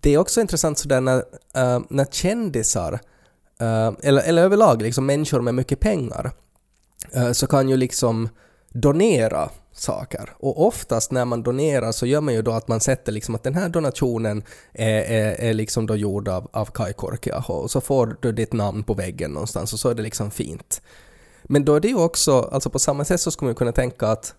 det 0.00 0.14
är 0.14 0.18
också 0.18 0.40
intressant 0.40 0.78
sådär 0.78 1.00
när, 1.00 1.16
uh, 1.16 1.84
när 1.88 2.04
kändisar, 2.04 2.92
uh, 2.92 3.92
eller, 4.02 4.22
eller 4.22 4.42
överlag 4.42 4.82
liksom 4.82 5.06
människor 5.06 5.40
med 5.40 5.54
mycket 5.54 5.80
pengar, 5.80 6.30
uh, 7.16 7.32
så 7.32 7.46
kan 7.46 7.68
ju 7.68 7.76
liksom 7.76 8.28
donera 8.72 9.50
saker. 9.72 10.30
Och 10.36 10.66
oftast 10.66 11.12
när 11.12 11.24
man 11.24 11.42
donerar 11.42 11.92
så 11.92 12.06
gör 12.06 12.20
man 12.20 12.34
ju 12.34 12.42
då 12.42 12.52
att 12.52 12.68
man 12.68 12.80
sätter 12.80 13.12
liksom 13.12 13.34
att 13.34 13.42
den 13.42 13.54
här 13.54 13.68
donationen 13.68 14.42
är, 14.72 15.02
är, 15.02 15.40
är 15.40 15.54
liksom 15.54 15.86
då 15.86 15.96
gjord 15.96 16.28
av, 16.28 16.48
av 16.52 16.66
Kai 16.66 16.92
Korkiaho 16.92 17.54
och 17.54 17.70
så 17.70 17.80
får 17.80 18.16
du 18.20 18.32
ditt 18.32 18.52
namn 18.52 18.82
på 18.82 18.94
väggen 18.94 19.30
någonstans 19.30 19.72
och 19.72 19.78
så 19.78 19.88
är 19.88 19.94
det 19.94 20.02
liksom 20.02 20.30
fint. 20.30 20.82
Men 21.44 21.64
då 21.64 21.74
är 21.74 21.80
det 21.80 21.88
ju 21.88 21.96
också, 21.96 22.40
alltså 22.52 22.70
på 22.70 22.78
samma 22.78 23.04
sätt 23.04 23.20
så 23.20 23.30
skulle 23.30 23.48
man 23.48 23.54
kunna 23.54 23.72
tänka 23.72 24.08
att, 24.08 24.34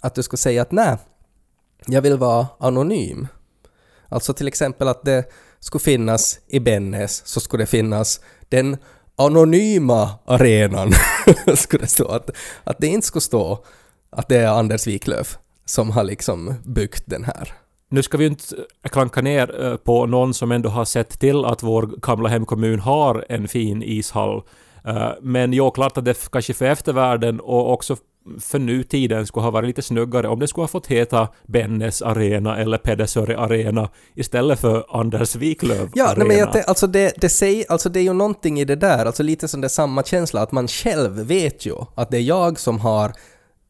att 0.00 0.14
du 0.14 0.22
ska 0.22 0.36
säga 0.36 0.62
att 0.62 0.72
nej, 0.72 0.96
jag 1.86 2.02
vill 2.02 2.16
vara 2.16 2.46
anonym. 2.58 3.28
Alltså 4.08 4.32
till 4.32 4.48
exempel 4.48 4.88
att 4.88 5.04
det 5.04 5.24
skulle 5.60 5.82
finnas 5.82 6.40
i 6.46 6.60
Bennes 6.60 7.26
så 7.26 7.40
skulle 7.40 7.62
det 7.62 7.66
finnas 7.66 8.20
den 8.48 8.76
anonyma 9.16 10.10
arenan. 10.24 10.92
skulle 11.54 11.82
det 11.82 11.88
stå. 11.88 12.08
Att, 12.08 12.30
att 12.64 12.78
det 12.78 12.86
inte 12.86 13.06
skulle 13.06 13.20
stå 13.20 13.64
att 14.10 14.28
det 14.28 14.36
är 14.36 14.48
Anders 14.48 14.86
Wiklöf 14.86 15.38
som 15.64 15.90
har 15.90 16.04
liksom 16.04 16.54
byggt 16.64 17.02
den 17.06 17.24
här. 17.24 17.54
Nu 17.88 18.02
ska 18.02 18.18
vi 18.18 18.24
ju 18.24 18.30
inte 18.30 18.56
eh, 18.56 18.88
klanka 18.90 19.22
ner 19.22 19.64
eh, 19.64 19.76
på 19.76 20.06
någon 20.06 20.34
som 20.34 20.52
ändå 20.52 20.68
har 20.68 20.84
sett 20.84 21.20
till 21.20 21.44
att 21.44 21.62
vår 21.62 21.82
gamla 21.82 22.28
hemkommun 22.28 22.80
har 22.80 23.26
en 23.28 23.48
fin 23.48 23.82
ishall. 23.82 24.42
Eh, 24.84 25.10
Men 25.22 25.52
jo, 25.52 25.70
klart 25.70 25.98
att 25.98 26.04
det 26.04 26.30
kanske 26.30 26.54
för 26.54 26.64
eftervärlden 26.64 27.40
och 27.40 27.72
också 27.72 27.96
för 28.40 28.58
nutiden 28.58 29.26
skulle 29.26 29.44
ha 29.44 29.50
varit 29.50 29.66
lite 29.66 29.82
snyggare 29.82 30.28
om 30.28 30.38
det 30.38 30.48
skulle 30.48 30.62
ha 30.62 30.68
fått 30.68 30.86
heta 30.86 31.28
Bennes 31.46 32.02
Arena 32.02 32.58
eller 32.58 32.78
Pedersöre 32.78 33.38
Arena 33.38 33.88
istället 34.14 34.60
för 34.60 34.86
Anders 35.00 35.36
Wiklöf 35.36 35.90
Ja, 35.94 36.04
Arena. 36.08 36.18
nej, 36.24 36.28
men 36.28 36.38
jag, 36.38 36.64
alltså, 36.68 36.86
det, 36.86 37.12
det, 37.16 37.28
säger, 37.28 37.64
alltså 37.68 37.88
det 37.88 38.00
är 38.00 38.02
ju 38.02 38.12
någonting 38.12 38.60
i 38.60 38.64
det 38.64 38.76
där, 38.76 39.06
alltså 39.06 39.22
lite 39.22 39.48
som 39.48 39.60
det 39.60 39.68
samma 39.68 40.02
känsla 40.02 40.42
att 40.42 40.52
man 40.52 40.68
själv 40.68 41.12
vet 41.12 41.66
ju 41.66 41.74
att 41.94 42.10
det 42.10 42.16
är 42.16 42.22
jag 42.22 42.58
som 42.58 42.80
har 42.80 43.12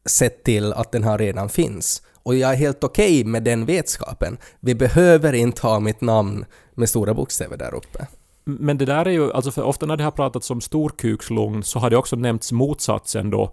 sett 0.05 0.43
till 0.43 0.73
att 0.73 0.91
den 0.91 1.03
här 1.03 1.17
redan 1.17 1.49
finns. 1.49 2.01
Och 2.23 2.35
jag 2.35 2.51
är 2.51 2.55
helt 2.55 2.83
okej 2.83 3.23
med 3.23 3.43
den 3.43 3.65
vetskapen. 3.65 4.37
Vi 4.59 4.75
behöver 4.75 5.33
inte 5.33 5.67
ha 5.67 5.79
mitt 5.79 6.01
namn 6.01 6.45
med 6.75 6.89
stora 6.89 7.13
bokstäver 7.13 7.57
där 7.57 7.75
uppe. 7.75 8.07
Men 8.43 8.77
det 8.77 8.85
där 8.85 9.05
är 9.05 9.11
ju, 9.11 9.31
alltså 9.31 9.51
för 9.51 9.63
ofta 9.63 9.85
när 9.85 9.97
det 9.97 10.03
har 10.03 10.11
pratats 10.11 10.51
om 10.51 10.61
storkukslugn 10.61 11.63
så 11.63 11.79
har 11.79 11.89
det 11.89 11.97
också 11.97 12.15
nämnts 12.15 12.51
motsatsen 12.51 13.29
då. 13.29 13.51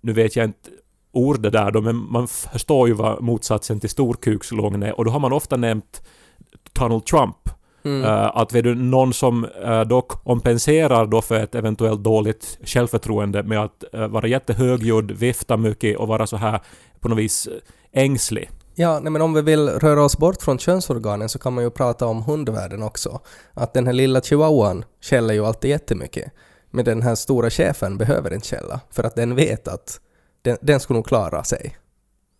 Nu 0.00 0.12
vet 0.12 0.36
jag 0.36 0.44
inte 0.44 0.70
ordet 1.12 1.52
där 1.52 1.70
då, 1.70 1.80
men 1.80 1.96
man 1.96 2.28
förstår 2.28 2.88
ju 2.88 2.94
vad 2.94 3.22
motsatsen 3.22 3.80
till 3.80 3.90
storkukslugn 3.90 4.82
är 4.82 4.98
och 4.98 5.04
då 5.04 5.10
har 5.10 5.20
man 5.20 5.32
ofta 5.32 5.56
nämnt 5.56 6.02
Donald 6.72 7.04
Trump. 7.04 7.36
Eh, 7.84 8.36
att 8.36 8.52
vet 8.52 8.64
du, 8.64 8.74
någon 8.74 9.12
som 9.12 9.44
uh, 9.44 9.80
då 9.80 10.00
kompenserar 10.00 11.06
då 11.06 11.22
för 11.22 11.34
ett 11.34 11.54
eventuellt 11.54 12.02
dåligt 12.02 12.58
självförtroende 12.64 13.42
med 13.42 13.60
att 13.60 13.84
eh, 13.94 14.08
vara 14.08 14.26
jättehögljudd, 14.26 15.10
vifta 15.10 15.56
mycket 15.56 15.98
och 15.98 16.08
vara 16.08 16.26
så 16.26 16.36
här 16.36 16.60
på 17.00 17.08
något 17.08 17.18
vis 17.18 17.46
eh, 17.46 18.02
ängslig. 18.02 18.50
Ja, 18.80 19.00
nej, 19.00 19.12
men 19.12 19.22
om 19.22 19.34
vi 19.34 19.42
vill 19.42 19.68
röra 19.68 20.04
oss 20.04 20.18
bort 20.18 20.42
från 20.42 20.58
könsorganen 20.58 21.28
så 21.28 21.38
kan 21.38 21.52
man 21.52 21.64
ju 21.64 21.70
prata 21.70 22.06
om 22.06 22.22
hundvärlden 22.22 22.82
också. 22.82 23.20
Att 23.54 23.74
den 23.74 23.86
här 23.86 23.92
lilla 23.92 24.20
chihuahuan 24.20 24.84
skäller 25.00 25.34
ju 25.34 25.46
alltid 25.46 25.70
jättemycket. 25.70 26.32
Men 26.70 26.84
den 26.84 27.02
här 27.02 27.14
stora 27.14 27.50
chefen 27.50 27.98
behöver 27.98 28.34
inte 28.34 28.46
skälla, 28.46 28.80
för 28.90 29.04
att 29.04 29.14
den 29.14 29.34
vet 29.34 29.68
att 29.68 30.00
den, 30.42 30.56
den 30.60 30.80
skulle 30.80 30.96
nog 30.96 31.06
klara 31.06 31.44
sig. 31.44 31.76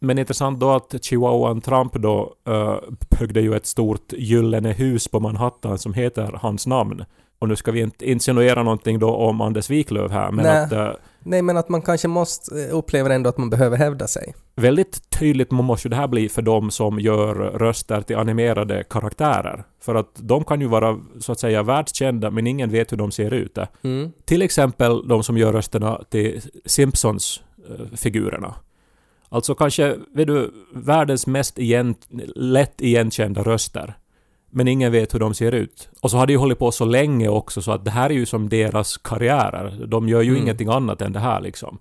Men 0.01 0.19
intressant 0.19 0.61
då 0.61 0.71
att 0.71 1.05
chihuahuan 1.05 1.61
Trump 1.61 1.93
då 1.93 2.35
uh, 2.49 2.79
byggde 3.19 3.41
ju 3.41 3.55
ett 3.55 3.67
stort 3.67 4.13
gyllene 4.13 4.73
hus 4.73 5.09
på 5.09 5.21
Manhattan 5.21 5.79
som 5.79 5.95
heter 5.95 6.39
hans 6.43 6.67
namn. 6.67 7.05
Och 7.39 7.49
nu 7.49 7.57
ska 7.57 7.73
vi 7.73 7.81
inte 7.81 8.11
insinuera 8.11 8.63
någonting 8.63 8.99
då 8.99 9.15
om 9.15 9.41
Anders 9.41 9.71
Wiklöf 9.71 10.13
här, 10.13 10.31
men 10.31 10.45
Nej. 10.45 10.65
att 10.65 10.73
uh, 10.73 10.91
Nej, 11.23 11.43
men 11.43 11.57
att 11.57 11.69
man 11.69 11.83
kanske 11.83 12.09
måste 12.09 12.63
eh, 12.63 12.77
uppleva 12.77 13.15
ändå 13.15 13.31
att 13.31 13.39
man 13.39 13.51
behöver 13.51 13.77
hävda 13.77 14.07
sig. 14.07 14.35
väldigt 14.57 15.11
tydligt 15.11 15.51
måste 15.51 15.89
ju 15.89 15.91
det 15.91 15.97
här 15.97 16.09
bli 16.09 16.29
för 16.29 16.43
de 16.43 16.71
som 16.71 17.01
gör 17.01 17.35
röster 17.35 18.01
till 18.01 18.17
animerade 18.17 18.85
karaktärer. 18.91 19.65
För 19.81 19.95
att 19.95 20.11
de 20.15 20.45
kan 20.45 20.61
ju 20.61 20.67
vara 20.67 20.99
så 21.21 21.33
att 21.33 21.41
säga 21.41 21.63
världskända, 21.63 22.31
men 22.31 22.47
ingen 22.47 22.71
vet 22.71 22.93
hur 22.93 22.97
de 22.97 23.11
ser 23.11 23.35
ut. 23.35 23.59
Mm. 23.83 24.13
Till 24.25 24.43
exempel 24.43 25.09
de 25.09 25.23
som 25.23 25.39
gör 25.39 25.53
rösterna 25.53 26.01
till 26.11 26.41
Simpsons-figurerna. 26.65 28.55
Alltså 29.29 29.55
kanske, 29.55 29.97
vet 30.15 30.27
du, 30.27 30.53
världens 30.75 31.27
mest 31.27 31.59
igen, 31.59 31.95
lätt 32.35 32.81
igenkända 32.81 33.43
röster. 33.43 33.95
Men 34.51 34.69
ingen 34.69 34.93
vet 34.93 35.15
hur 35.15 35.19
de 35.19 35.35
ser 35.35 35.53
ut. 35.53 35.89
Och 36.01 36.11
så 36.11 36.17
har 36.17 36.27
de 36.27 36.33
ju 36.33 36.39
hållit 36.39 36.59
på 36.59 36.73
så 36.73 36.85
länge 36.85 37.29
också 37.29 37.63
så 37.63 37.73
att 37.73 37.85
det 37.85 37.91
här 37.91 38.11
är 38.11 38.15
ju 38.15 38.27
som 38.27 38.49
deras 38.49 38.97
karriärer. 38.97 39.85
De 39.87 40.09
gör 40.09 40.23
ju 40.23 40.31
Mm. 40.31 40.43
ingenting 40.43 40.69
annat 40.69 41.03
än 41.03 41.13
det 41.13 41.19
här 41.19 41.41
liksom. 41.41 41.79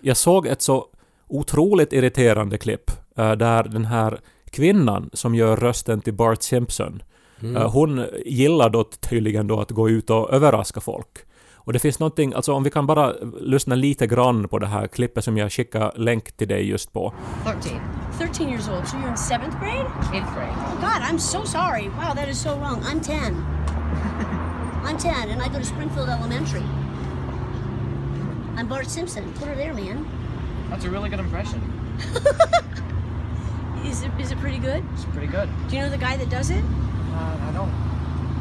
Jag 0.00 0.16
såg 0.16 0.46
ett 0.46 0.62
så 0.62 0.86
otroligt 1.28 1.92
irriterande 1.92 2.58
klipp 2.58 2.90
eh, 3.16 3.32
där 3.32 3.62
den 3.64 3.84
här 3.84 4.20
kvinnan 4.50 5.10
som 5.12 5.34
gör 5.34 5.56
rösten 5.56 6.00
till 6.00 6.14
Bart 6.14 6.42
Simpson 6.42 7.02
Mm. 7.42 7.56
Eh, 7.56 7.70
Hon 7.72 8.04
gillar 8.26 8.70
då 8.70 8.84
tydligen 8.84 9.46
då 9.46 9.60
att 9.60 9.70
gå 9.70 9.88
ut 9.90 10.10
och 10.10 10.30
överraska 10.32 10.80
folk. 10.80 11.18
Och 11.54 11.72
det 11.72 11.78
finns 11.78 11.98
någonting, 11.98 12.32
alltså 12.34 12.52
om 12.52 12.62
vi 12.64 12.70
kan 12.70 12.86
bara 12.86 13.12
lyssna 13.40 13.74
lite 13.74 14.06
grann 14.06 14.48
på 14.48 14.58
det 14.58 14.66
här 14.66 14.86
klippet 14.86 15.24
som 15.24 15.36
jag 15.38 15.52
skickar 15.52 15.92
länk 15.96 16.32
till 16.32 16.48
dig 16.48 16.68
just 16.68 16.92
på. 16.92 17.12
13. 17.44 17.60
13 18.20 18.50
years 18.50 18.68
old, 18.68 18.86
so 18.86 18.98
you're 18.98 19.08
in 19.08 19.16
seventh 19.16 19.58
grade? 19.58 19.86
Eighth 20.12 20.28
grade. 20.34 20.52
Oh 20.52 20.78
God, 20.78 21.00
I'm 21.00 21.18
so 21.18 21.42
sorry. 21.42 21.88
Wow, 21.88 22.12
that 22.12 22.28
is 22.28 22.38
so 22.38 22.54
wrong. 22.58 22.84
I'm 22.84 23.00
10. 23.00 23.34
I'm 24.84 24.98
10, 24.98 25.30
and 25.30 25.40
I 25.40 25.48
go 25.48 25.58
to 25.58 25.64
Springfield 25.64 26.10
Elementary. 26.10 26.60
I'm 28.58 28.68
Bart 28.68 28.88
Simpson. 28.90 29.32
Put 29.34 29.48
her 29.48 29.54
there, 29.54 29.72
man. 29.72 30.06
That's 30.68 30.84
a 30.84 30.90
really 30.90 31.08
good 31.08 31.18
impression. 31.20 31.62
Is 33.86 34.02
it 34.02 34.10
is 34.20 34.30
it 34.30 34.38
pretty 34.38 34.58
good? 34.58 34.84
It's 34.92 35.06
pretty 35.06 35.26
good. 35.26 35.48
Do 35.68 35.76
you 35.76 35.82
know 35.82 35.88
the 35.88 35.96
guy 35.98 36.16
that 36.18 36.28
does 36.28 36.50
it? 36.50 36.62
Uh, 36.62 37.38
I 37.40 37.50
don't. 37.54 37.72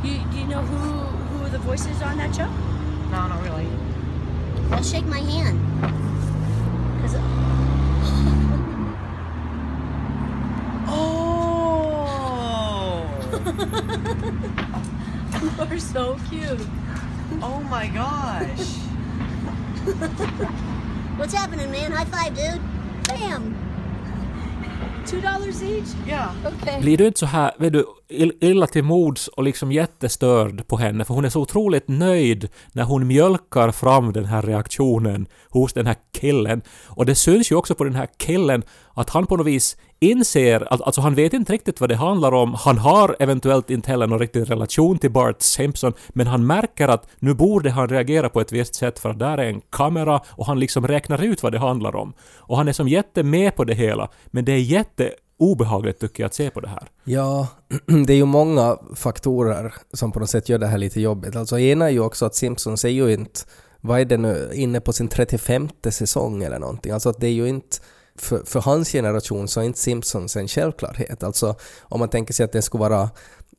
You, 0.03 0.19
do 0.31 0.37
you 0.37 0.45
know 0.47 0.61
who 0.61 0.75
who 0.77 1.45
are 1.45 1.49
the 1.49 1.57
voices 1.59 2.01
on 2.01 2.17
that 2.17 2.35
show? 2.35 2.45
No, 3.09 3.27
not 3.27 3.41
really. 3.43 3.65
Well, 4.69 4.83
shake 4.83 5.05
my 5.05 5.19
hand. 5.19 5.57
'Cause- 7.01 7.15
Oh! 10.91 13.05
You're 15.69 15.79
so 15.79 16.17
cute. 16.29 16.67
oh 17.41 17.59
my 17.69 17.87
gosh! 17.87 18.59
What's 21.17 21.33
happening, 21.33 21.71
man? 21.71 21.91
High 21.91 22.05
five, 22.05 22.35
dude. 22.35 22.61
Bam. 23.07 23.55
Two 25.05 25.21
dollars 25.21 25.63
each. 25.63 25.87
Yeah. 26.07 26.31
Okay. 26.45 26.81
Blir 26.81 26.97
du 26.97 27.05
inte 27.07 27.19
så 27.19 27.25
här, 27.25 27.51
vet 27.57 27.73
du, 27.73 27.79
ill- 27.79 27.85
illa 28.09 28.67
till 28.67 28.83
mods 28.83 29.27
och 29.27 29.43
liksom 29.43 29.71
jättestörd 29.71 30.67
på 30.67 30.77
henne? 30.77 31.05
För 31.05 31.13
hon 31.13 31.25
är 31.25 31.29
så 31.29 31.41
otroligt 31.41 31.87
nöjd 31.87 32.49
när 32.71 32.83
hon 32.83 33.07
mjölkar 33.07 33.71
fram 33.71 34.13
den 34.13 34.25
här 34.25 34.41
reaktionen 34.41 35.27
hos 35.49 35.73
den 35.73 35.87
här 35.87 35.95
killen. 36.11 36.61
Och 36.87 37.05
det 37.05 37.15
syns 37.15 37.51
ju 37.51 37.55
också 37.55 37.75
på 37.75 37.83
den 37.83 37.95
här 37.95 38.07
killen 38.17 38.63
att 38.93 39.09
han 39.09 39.25
på 39.25 39.37
något 39.37 39.47
vis 39.47 39.77
inser, 39.99 40.73
att, 40.73 40.81
alltså 40.81 41.01
han 41.01 41.15
vet 41.15 41.33
inte 41.33 41.53
riktigt 41.53 41.79
vad 41.79 41.89
det 41.89 41.95
handlar 41.95 42.31
om. 42.31 42.53
Han 42.53 42.77
har 42.77 43.15
eventuellt 43.19 43.69
inte 43.69 43.91
heller 43.91 44.07
någon 44.07 44.19
riktig 44.19 44.51
relation 44.51 44.97
till 44.97 45.11
Bart 45.11 45.41
Simpson, 45.41 45.93
men 46.09 46.27
han 46.27 46.47
märker 46.47 46.87
att 46.87 47.07
nu 47.19 47.33
borde 47.33 47.71
han 47.71 47.89
reagera 47.89 48.29
på 48.29 48.41
ett 48.41 48.51
visst 48.51 48.75
sätt 48.75 48.99
för 48.99 49.09
att 49.09 49.19
där 49.19 49.37
är 49.37 49.49
en 49.49 49.61
kamera 49.69 50.21
och 50.27 50.45
han 50.45 50.59
liksom 50.59 50.87
räknar 50.87 51.23
ut 51.23 51.43
vad 51.43 51.51
det 51.51 51.59
handlar 51.59 51.95
om. 51.95 52.13
Och 52.37 52.57
han 52.57 52.67
är 52.67 52.73
som 52.73 52.87
jätte 52.87 53.23
med 53.23 53.55
på 53.55 53.63
det 53.63 53.73
hela, 53.73 54.09
men 54.25 54.45
det 54.45 54.51
är 54.51 54.61
jätte 54.61 55.11
obehagligt 55.39 55.99
tycker 55.99 56.23
jag 56.23 56.27
att 56.27 56.33
se 56.33 56.49
på 56.49 56.59
det 56.59 56.67
här. 56.67 56.87
Ja, 57.03 57.47
det 58.05 58.13
är 58.13 58.17
ju 58.17 58.25
många 58.25 58.77
faktorer 58.95 59.73
som 59.93 60.11
på 60.11 60.19
något 60.19 60.29
sätt 60.29 60.49
gör 60.49 60.57
det 60.57 60.67
här 60.67 60.77
lite 60.77 61.01
jobbigt. 61.01 61.35
Alltså 61.35 61.59
ena 61.59 61.85
är 61.85 61.89
ju 61.89 61.99
också 61.99 62.25
att 62.25 62.35
Simpsons 62.35 62.85
är 62.85 62.89
ju 62.89 63.13
inte, 63.13 63.39
vad 63.81 63.99
är 63.99 64.05
det 64.05 64.17
nu, 64.17 64.49
inne 64.53 64.81
på 64.81 64.93
sin 64.93 65.07
35 65.07 65.69
säsong 65.89 66.43
eller 66.43 66.59
någonting. 66.59 66.91
Alltså 66.91 67.09
att 67.09 67.19
det 67.19 67.27
är 67.27 67.31
ju 67.31 67.47
inte, 67.47 67.77
för, 68.15 68.43
för 68.45 68.59
hans 68.59 68.91
generation 68.91 69.47
så 69.47 69.59
är 69.59 69.63
inte 69.63 69.79
Simpsons 69.79 70.35
en 70.35 70.47
självklarhet. 70.47 71.23
Alltså 71.23 71.55
om 71.81 71.99
man 71.99 72.09
tänker 72.09 72.33
sig 72.33 72.43
att 72.43 72.51
det 72.51 72.61
skulle 72.61 72.81
vara 72.81 73.09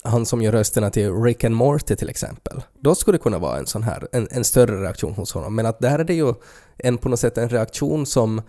han 0.05 0.27
som 0.27 0.43
gör 0.43 0.53
rösterna 0.53 0.91
till 0.91 1.15
Rick 1.15 1.45
and 1.45 1.55
Morty 1.55 1.97
till 1.97 2.09
exempel. 2.09 2.63
Då 2.81 2.95
skulle 2.95 3.19
det 3.19 3.23
kunna 3.23 3.39
vara 3.39 3.59
en 3.59 3.67
sån 3.67 3.83
här, 3.83 4.09
en, 4.13 4.29
en 4.31 4.45
större 4.45 4.83
reaktion 4.83 5.15
hos 5.15 5.33
honom. 5.33 5.55
Men 5.55 5.67
att 5.67 5.81
där 5.81 5.99
är 5.99 6.05
det 6.05 6.15
ju 6.15 6.35
en 6.79 6.99
på 6.99 7.09
något 7.09 7.21
sätt 7.21 7.39
en 7.39 7.49
reaktion 7.49 8.07
som 8.07 8.43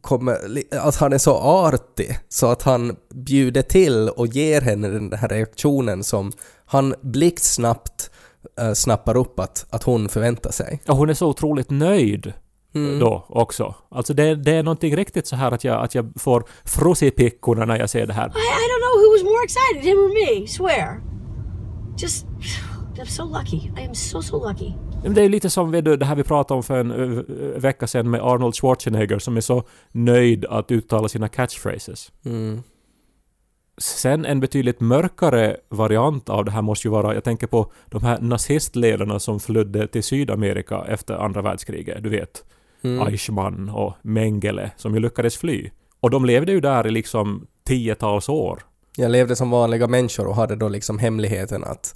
kommer, 0.00 0.38
att 0.72 0.96
han 0.96 1.12
är 1.12 1.18
så 1.18 1.34
artig 1.36 2.18
så 2.28 2.46
att 2.46 2.62
han 2.62 2.96
bjuder 3.14 3.62
till 3.62 4.08
och 4.08 4.26
ger 4.26 4.60
henne 4.60 4.88
den 4.88 5.12
här 5.12 5.28
reaktionen 5.28 6.04
som 6.04 6.32
han 6.66 6.94
blixtsnabbt 7.02 8.10
äh, 8.60 8.72
snappar 8.72 9.16
upp 9.16 9.40
att, 9.40 9.66
att 9.70 9.82
hon 9.82 10.08
förväntar 10.08 10.50
sig. 10.50 10.82
Och 10.88 10.96
hon 10.96 11.10
är 11.10 11.14
så 11.14 11.28
otroligt 11.28 11.70
nöjd 11.70 12.32
Mm. 12.74 12.98
då 12.98 13.26
också. 13.28 13.74
Alltså 13.90 14.14
det, 14.14 14.34
det 14.34 14.52
är 14.52 14.62
någonting 14.62 14.96
riktigt 14.96 15.26
så 15.26 15.36
här 15.36 15.52
att 15.52 15.64
jag, 15.64 15.84
att 15.84 15.94
jag 15.94 16.12
får 16.16 17.10
pickorna 17.10 17.64
när 17.64 17.78
jag 17.78 17.90
ser 17.90 18.06
det 18.06 18.12
här. 18.12 18.26
I, 18.26 18.30
I 18.30 18.66
don't 18.70 18.82
know 18.82 18.96
who 19.02 19.12
was 19.12 19.22
more 19.22 19.44
excited, 19.44 19.82
him 19.90 19.98
or 19.98 20.40
me, 20.40 20.46
swear. 20.46 21.00
Just, 21.98 22.26
I'm 22.98 23.06
so 23.06 23.24
lucky. 23.24 23.56
I 23.56 23.86
am 23.88 23.94
so, 23.94 24.22
so 24.22 24.48
lucky. 24.48 24.74
Det 25.02 25.22
är 25.22 25.28
lite 25.28 25.50
som 25.50 25.70
vet 25.70 25.84
du, 25.84 25.96
det 25.96 26.04
här 26.04 26.14
vi 26.14 26.22
pratade 26.22 26.56
om 26.56 26.62
för 26.62 26.80
en 26.80 27.24
vecka 27.60 27.86
sedan 27.86 28.10
med 28.10 28.20
Arnold 28.20 28.54
Schwarzenegger 28.54 29.18
som 29.18 29.36
är 29.36 29.40
så 29.40 29.62
nöjd 29.92 30.44
att 30.44 30.70
uttala 30.70 31.08
sina 31.08 31.28
catchphrases. 31.28 32.12
Mm. 32.24 32.62
Sen 33.78 34.24
en 34.24 34.40
betydligt 34.40 34.80
mörkare 34.80 35.56
variant 35.68 36.28
av 36.28 36.44
det 36.44 36.50
här 36.50 36.62
måste 36.62 36.88
ju 36.88 36.92
vara, 36.92 37.14
jag 37.14 37.24
tänker 37.24 37.46
på 37.46 37.72
de 37.86 38.02
här 38.04 38.20
nazistledarna 38.20 39.18
som 39.18 39.40
flydde 39.40 39.86
till 39.86 40.02
Sydamerika 40.02 40.84
efter 40.88 41.14
andra 41.14 41.42
världskriget, 41.42 42.02
du 42.02 42.08
vet. 42.08 42.44
Mm. 42.82 43.08
Eichmann 43.08 43.68
och 43.68 43.94
Mengele 44.02 44.70
som 44.76 44.94
ju 44.94 45.00
lyckades 45.00 45.36
fly. 45.36 45.70
Och 46.00 46.10
de 46.10 46.24
levde 46.24 46.52
ju 46.52 46.60
där 46.60 46.86
i 46.86 46.90
liksom 46.90 47.46
tiotals 47.66 48.28
år. 48.28 48.62
Jag 48.96 49.10
levde 49.10 49.36
som 49.36 49.50
vanliga 49.50 49.86
människor 49.86 50.26
och 50.26 50.36
hade 50.36 50.56
då 50.56 50.68
liksom 50.68 50.98
hemligheten 50.98 51.64
att, 51.64 51.94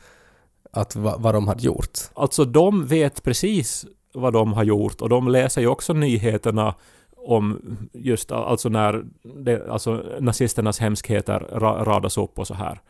att 0.75 0.97
va, 0.97 1.16
vad 1.19 1.35
de 1.35 1.49
hade 1.49 1.62
gjort. 1.62 1.99
Alltså 2.14 2.45
de 2.45 2.87
vet 2.87 3.23
precis 3.23 3.87
vad 4.14 4.33
de 4.33 4.52
har 4.52 4.64
gjort 4.64 5.00
och 5.00 5.09
de 5.09 5.28
läser 5.28 5.61
ju 5.61 5.66
också 5.66 5.93
nyheterna 5.93 6.75
om 7.16 7.61
just 7.93 8.33
alltså 8.33 8.69
när 8.69 9.04
det, 9.23 9.71
alltså 9.71 10.02
nazisternas 10.21 10.78
hemskheter 10.78 11.47
ra, 11.52 11.85
radas 11.85 12.19
upp 12.19 12.38
och 12.38 12.47
så 12.47 12.54
här. 12.54 12.81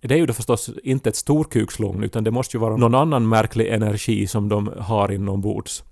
Det 0.00 0.14
är 0.14 0.18
ju 0.18 0.26
då 0.26 0.32
förstås 0.32 0.70
inte 0.82 1.08
ett 1.08 1.16
storkukslugn 1.16 2.02
utan 2.02 2.24
det 2.24 2.30
måste 2.30 2.56
ju 2.56 2.60
vara 2.60 2.76
någon 2.76 2.94
annan 2.94 3.28
märklig 3.28 3.68
energi 3.68 4.26
som 4.26 4.48
de 4.48 4.72
har 4.78 5.12
inombords. 5.12 5.84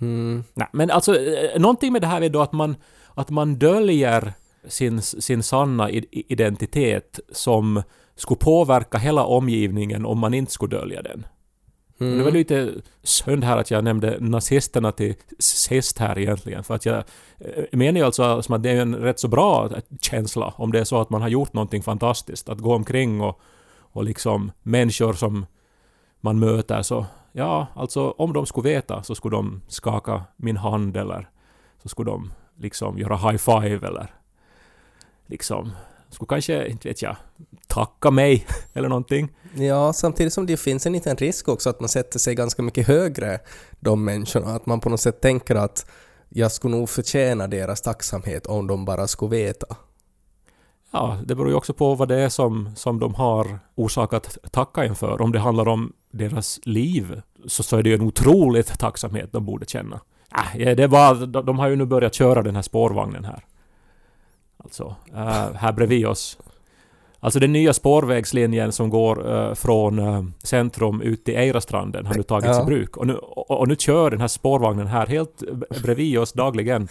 Mm. 0.00 0.44
Nej, 0.54 0.68
men 0.72 0.90
alltså 0.90 1.16
eh, 1.16 1.60
någonting 1.60 1.92
med 1.92 2.02
det 2.02 2.06
här 2.06 2.22
är 2.22 2.28
då 2.28 2.40
att 2.40 2.52
man, 2.52 2.76
att 3.14 3.30
man 3.30 3.58
döljer 3.58 4.32
sin, 4.68 5.02
sin 5.02 5.42
sanna 5.42 5.90
identitet 6.10 7.20
som 7.32 7.82
skulle 8.18 8.38
påverka 8.38 8.98
hela 8.98 9.24
omgivningen 9.24 10.06
om 10.06 10.18
man 10.18 10.34
inte 10.34 10.52
skulle 10.52 10.76
dölja 10.76 11.02
den. 11.02 11.26
Mm. 12.00 12.18
Det 12.18 12.24
var 12.24 12.30
lite 12.30 12.74
synd 13.02 13.44
här 13.44 13.56
att 13.56 13.70
jag 13.70 13.84
nämnde 13.84 14.16
nazisterna 14.20 14.92
till 14.92 15.14
sist 15.38 15.98
här 15.98 16.18
egentligen, 16.18 16.64
för 16.64 16.74
att 16.74 16.86
jag 16.86 16.96
eh, 17.38 17.64
menar 17.72 18.00
ju 18.00 18.06
alltså 18.06 18.42
som 18.42 18.54
att 18.54 18.62
det 18.62 18.70
är 18.70 18.80
en 18.80 18.94
rätt 18.94 19.20
så 19.20 19.28
bra 19.28 19.70
känsla 20.00 20.54
om 20.56 20.72
det 20.72 20.80
är 20.80 20.84
så 20.84 21.00
att 21.00 21.10
man 21.10 21.22
har 21.22 21.28
gjort 21.28 21.52
någonting 21.52 21.82
fantastiskt, 21.82 22.48
att 22.48 22.58
gå 22.58 22.74
omkring 22.74 23.20
och, 23.20 23.40
och 23.78 24.04
liksom 24.04 24.52
människor 24.62 25.12
som 25.12 25.46
man 26.20 26.38
möter 26.38 26.82
så, 26.82 27.06
ja, 27.32 27.66
alltså 27.74 28.10
om 28.10 28.32
de 28.32 28.46
skulle 28.46 28.68
veta 28.68 29.02
så 29.02 29.14
skulle 29.14 29.36
de 29.36 29.62
skaka 29.68 30.22
min 30.36 30.56
hand 30.56 30.96
eller 30.96 31.28
så 31.82 31.88
skulle 31.88 32.10
de 32.10 32.32
liksom 32.56 32.98
göra 32.98 33.16
high 33.16 33.36
five 33.36 33.86
eller 33.86 34.14
liksom 35.26 35.72
skulle 36.10 36.28
kanske, 36.28 36.68
inte 36.68 36.88
vet 36.88 37.02
jag, 37.02 37.16
tacka 37.78 38.10
mig 38.10 38.46
eller 38.74 38.88
någonting. 38.88 39.28
Ja, 39.54 39.92
samtidigt 39.92 40.32
som 40.32 40.46
det 40.46 40.56
finns 40.56 40.86
en 40.86 40.92
liten 40.92 41.16
risk 41.16 41.48
också 41.48 41.70
att 41.70 41.80
man 41.80 41.88
sätter 41.88 42.18
sig 42.18 42.34
ganska 42.34 42.62
mycket 42.62 42.86
högre, 42.86 43.40
de 43.80 44.04
människorna. 44.04 44.46
Att 44.46 44.66
man 44.66 44.80
på 44.80 44.88
något 44.88 45.00
sätt 45.00 45.20
tänker 45.20 45.54
att 45.54 45.86
jag 46.28 46.52
skulle 46.52 46.76
nog 46.76 46.88
förtjäna 46.88 47.46
deras 47.46 47.82
tacksamhet 47.82 48.46
om 48.46 48.66
de 48.66 48.84
bara 48.84 49.06
skulle 49.06 49.30
veta. 49.30 49.76
Ja, 50.90 51.18
det 51.24 51.34
beror 51.34 51.48
ju 51.48 51.54
också 51.54 51.72
på 51.72 51.94
vad 51.94 52.08
det 52.08 52.20
är 52.20 52.28
som, 52.28 52.70
som 52.76 53.00
de 53.00 53.14
har 53.14 53.58
orsak 53.74 54.12
att 54.12 54.38
tacka 54.50 54.84
inför. 54.84 55.20
Om 55.20 55.32
det 55.32 55.38
handlar 55.38 55.68
om 55.68 55.92
deras 56.10 56.60
liv 56.62 57.22
så, 57.46 57.62
så 57.62 57.76
är 57.76 57.82
det 57.82 57.88
ju 57.88 57.94
en 57.94 58.02
otroligt 58.02 58.78
tacksamhet 58.78 59.32
de 59.32 59.44
borde 59.44 59.66
känna. 59.66 60.00
Äh, 60.54 60.76
det 60.76 60.88
bara, 60.88 61.14
de, 61.14 61.46
de 61.46 61.58
har 61.58 61.68
ju 61.68 61.76
nu 61.76 61.84
börjat 61.84 62.14
köra 62.14 62.42
den 62.42 62.54
här 62.54 62.62
spårvagnen 62.62 63.24
här. 63.24 63.44
Alltså, 64.56 64.96
äh, 65.14 65.52
här 65.54 65.72
bredvid 65.72 66.06
oss. 66.06 66.38
Alltså 67.20 67.38
den 67.40 67.52
nya 67.52 67.72
spårvägslinjen 67.72 68.72
som 68.72 68.90
går 68.90 69.32
äh, 69.48 69.54
från 69.54 69.98
äh, 69.98 70.22
centrum 70.44 71.00
ut 71.02 71.24
till 71.24 71.36
Eirastranden 71.36 72.06
har 72.06 72.14
nu 72.14 72.22
tagits 72.22 72.56
Ja. 72.58 72.62
i 72.62 72.66
bruk. 72.66 72.96
Och 72.96 73.06
nu, 73.06 73.14
och, 73.14 73.50
och 73.50 73.68
nu 73.68 73.76
kör 73.76 74.10
den 74.10 74.20
här 74.20 74.28
spårvagnen 74.28 74.86
här 74.86 75.06
helt 75.06 75.42
bredvid 75.82 76.18
oss 76.18 76.32
dagligen. 76.32 76.88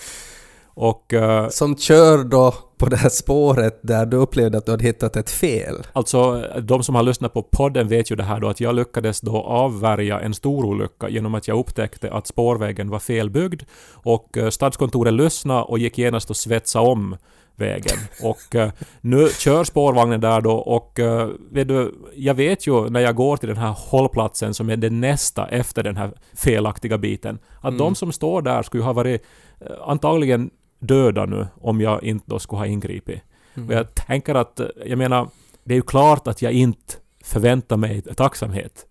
Och 0.73 1.13
äh, 1.13 1.49
Som 1.49 1.77
kör 1.77 2.23
då 2.23 2.53
på 2.77 2.85
det 2.85 2.95
här 2.97 3.09
spåret 3.09 3.79
där 3.83 4.05
du 4.05 4.17
upplevde 4.17 4.57
att 4.57 4.65
du 4.65 4.71
hade 4.71 4.83
hittat 4.83 5.15
ett 5.15 5.29
fel. 5.29 5.75
Alltså, 5.93 6.43
de 6.61 6.83
som 6.83 6.95
har 6.95 7.03
lyssnat 7.03 7.33
på 7.33 7.41
podden 7.43 7.87
vet 7.87 8.11
ju 8.11 8.15
det 8.15 8.23
här 8.23 8.39
då 8.39 8.47
att 8.47 8.59
jag 8.59 8.75
lyckades 8.75 9.21
då 9.21 9.37
avvärja 9.37 10.19
en 10.19 10.33
stor 10.33 10.65
olycka 10.65 11.09
genom 11.09 11.35
att 11.35 11.47
jag 11.47 11.59
upptäckte 11.59 12.11
att 12.11 12.27
spårvägen 12.27 12.89
var 12.89 12.99
felbyggd 12.99 13.61
och 13.91 14.37
stadskontoret 14.49 15.13
lyssnade 15.13 15.61
och 15.63 15.79
gick 15.79 15.97
genast 15.97 16.29
och 16.29 16.37
svetsa 16.37 16.81
om 16.81 17.17
vägen. 17.57 17.97
Och 18.23 18.55
eh, 18.55 18.71
nu 19.01 19.29
kör 19.29 19.63
spårvagnen 19.63 20.21
där 20.21 20.41
då 20.41 20.51
och 20.51 20.99
eh, 20.99 21.29
vet 21.51 21.67
du, 21.67 21.95
jag 22.15 22.33
vet 22.33 22.67
ju 22.67 22.89
när 22.89 22.99
jag 22.99 23.15
går 23.15 23.37
till 23.37 23.49
den 23.49 23.57
här 23.57 23.75
hållplatsen 23.77 24.53
som 24.53 24.69
är 24.69 24.77
det 24.77 24.89
nästa 24.89 25.47
efter 25.47 25.83
den 25.83 25.97
här 25.97 26.11
felaktiga 26.33 26.97
biten, 26.97 27.39
att 27.61 27.77
de 27.77 27.95
som 27.95 28.11
står 28.11 28.41
där 28.41 28.63
skulle 28.63 28.83
ha 28.83 28.93
varit 28.93 29.25
eh, 29.59 29.67
antagligen 29.85 30.49
döda 30.79 31.25
nu 31.25 31.47
om 31.61 31.81
jag 31.81 32.03
inte 32.03 32.25
då 32.27 32.39
skulle 32.39 32.59
ha 32.59 32.65
ingripit. 32.65 33.21
Och 33.67 33.73
jag 33.73 33.95
tänker 33.95 34.35
att, 34.35 34.59
eh, 34.59 34.67
jag 34.85 34.97
menar, 34.97 35.29
det 35.63 35.73
är 35.73 35.75
ju 35.75 35.81
klart 35.81 36.27
att 36.27 36.41
jag 36.41 36.51
inte 36.51 36.93
förväntar 37.23 37.77
mig 37.77 38.01
tacksamhet. 38.01 38.85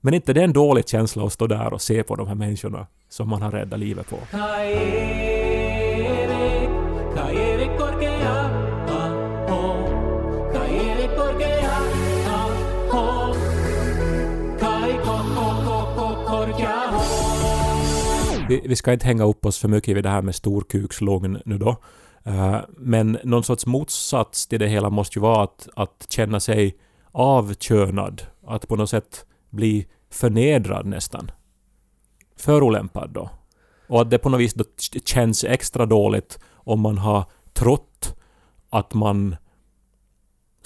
Men 0.00 0.14
inte 0.14 0.32
det 0.32 0.40
är 0.40 0.44
en 0.44 0.52
dålig 0.52 0.88
känsla 0.88 1.24
att 1.24 1.32
stå 1.32 1.46
där 1.46 1.72
och 1.72 1.82
se 1.82 2.02
på 2.02 2.16
de 2.16 2.28
här 2.28 2.34
människorna 2.34 2.86
som 3.08 3.28
man 3.28 3.42
har 3.42 3.50
räddat 3.50 3.80
livet 3.80 4.10
på. 4.10 4.16
Vi, 18.48 18.62
vi 18.64 18.76
ska 18.76 18.92
inte 18.92 19.06
hänga 19.06 19.24
upp 19.24 19.46
oss 19.46 19.58
för 19.58 19.68
mycket 19.68 19.96
vid 19.96 20.04
det 20.04 20.10
här 20.10 20.22
med 20.22 20.34
storkukslugn 20.34 21.42
nu 21.44 21.58
då. 21.58 21.76
Eh, 22.24 22.58
men 22.68 23.18
någon 23.24 23.44
sorts 23.44 23.66
motsats 23.66 24.46
till 24.46 24.60
det 24.60 24.68
hela 24.68 24.90
måste 24.90 25.18
ju 25.18 25.22
vara 25.22 25.42
att, 25.42 25.68
att 25.76 26.06
känna 26.08 26.40
sig 26.40 26.76
avkönad. 27.12 28.22
Att 28.46 28.68
på 28.68 28.76
något 28.76 28.90
sätt 28.90 29.26
bli 29.50 29.86
förnedrad 30.10 30.86
nästan. 30.86 31.30
Förolämpad 32.36 33.10
då. 33.10 33.30
Och 33.88 34.00
att 34.00 34.10
det 34.10 34.18
på 34.18 34.28
något 34.28 34.40
vis 34.40 34.54
då 34.54 34.64
känns 35.04 35.44
extra 35.44 35.86
dåligt 35.86 36.38
om 36.52 36.80
man 36.80 36.98
har 36.98 37.24
trott 37.52 38.16
att 38.70 38.94
man 38.94 39.36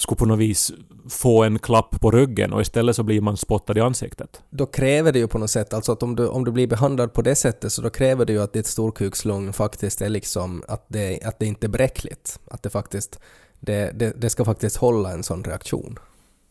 skulle 0.01 0.17
på 0.17 0.27
något 0.27 0.39
vis 0.39 0.73
få 1.09 1.45
en 1.45 1.59
klapp 1.59 2.01
på 2.01 2.11
ryggen 2.11 2.53
och 2.53 2.61
istället 2.61 2.97
så 2.97 3.03
blir 3.03 3.21
man 3.21 3.37
spottad 3.37 3.79
i 3.79 3.81
ansiktet. 3.81 4.43
Då 4.51 4.67
kräver 4.67 5.13
det 5.13 5.19
ju 5.19 5.29
på 5.29 5.39
något 5.39 5.51
sätt, 5.51 5.75
alltså 5.75 5.93
att 5.93 6.03
om 6.03 6.17
du, 6.17 6.29
om 6.29 6.45
du 6.45 6.51
blir 6.51 6.67
behandlad 6.67 7.13
på 7.13 7.23
det 7.23 7.35
sättet 7.35 7.73
så 7.73 7.83
då 7.83 7.91
kräver 7.91 8.25
det 8.25 8.33
ju 8.33 8.43
att 8.43 8.53
ditt 8.53 8.67
storkukslugn 8.67 9.53
faktiskt 9.53 10.03
är 10.03 10.09
liksom 10.09 10.63
att 10.69 10.85
det, 10.89 11.23
att 11.25 11.39
det 11.39 11.47
inte 11.47 11.67
är 11.67 11.69
bräckligt. 11.69 12.41
Att 12.51 12.63
det 12.63 12.71
faktiskt, 12.71 13.21
det, 13.61 13.99
det, 13.99 14.13
det 14.21 14.31
ska 14.31 14.45
faktiskt 14.45 14.77
hålla 14.77 15.13
en 15.13 15.23
sån 15.23 15.45
reaktion. 15.45 15.99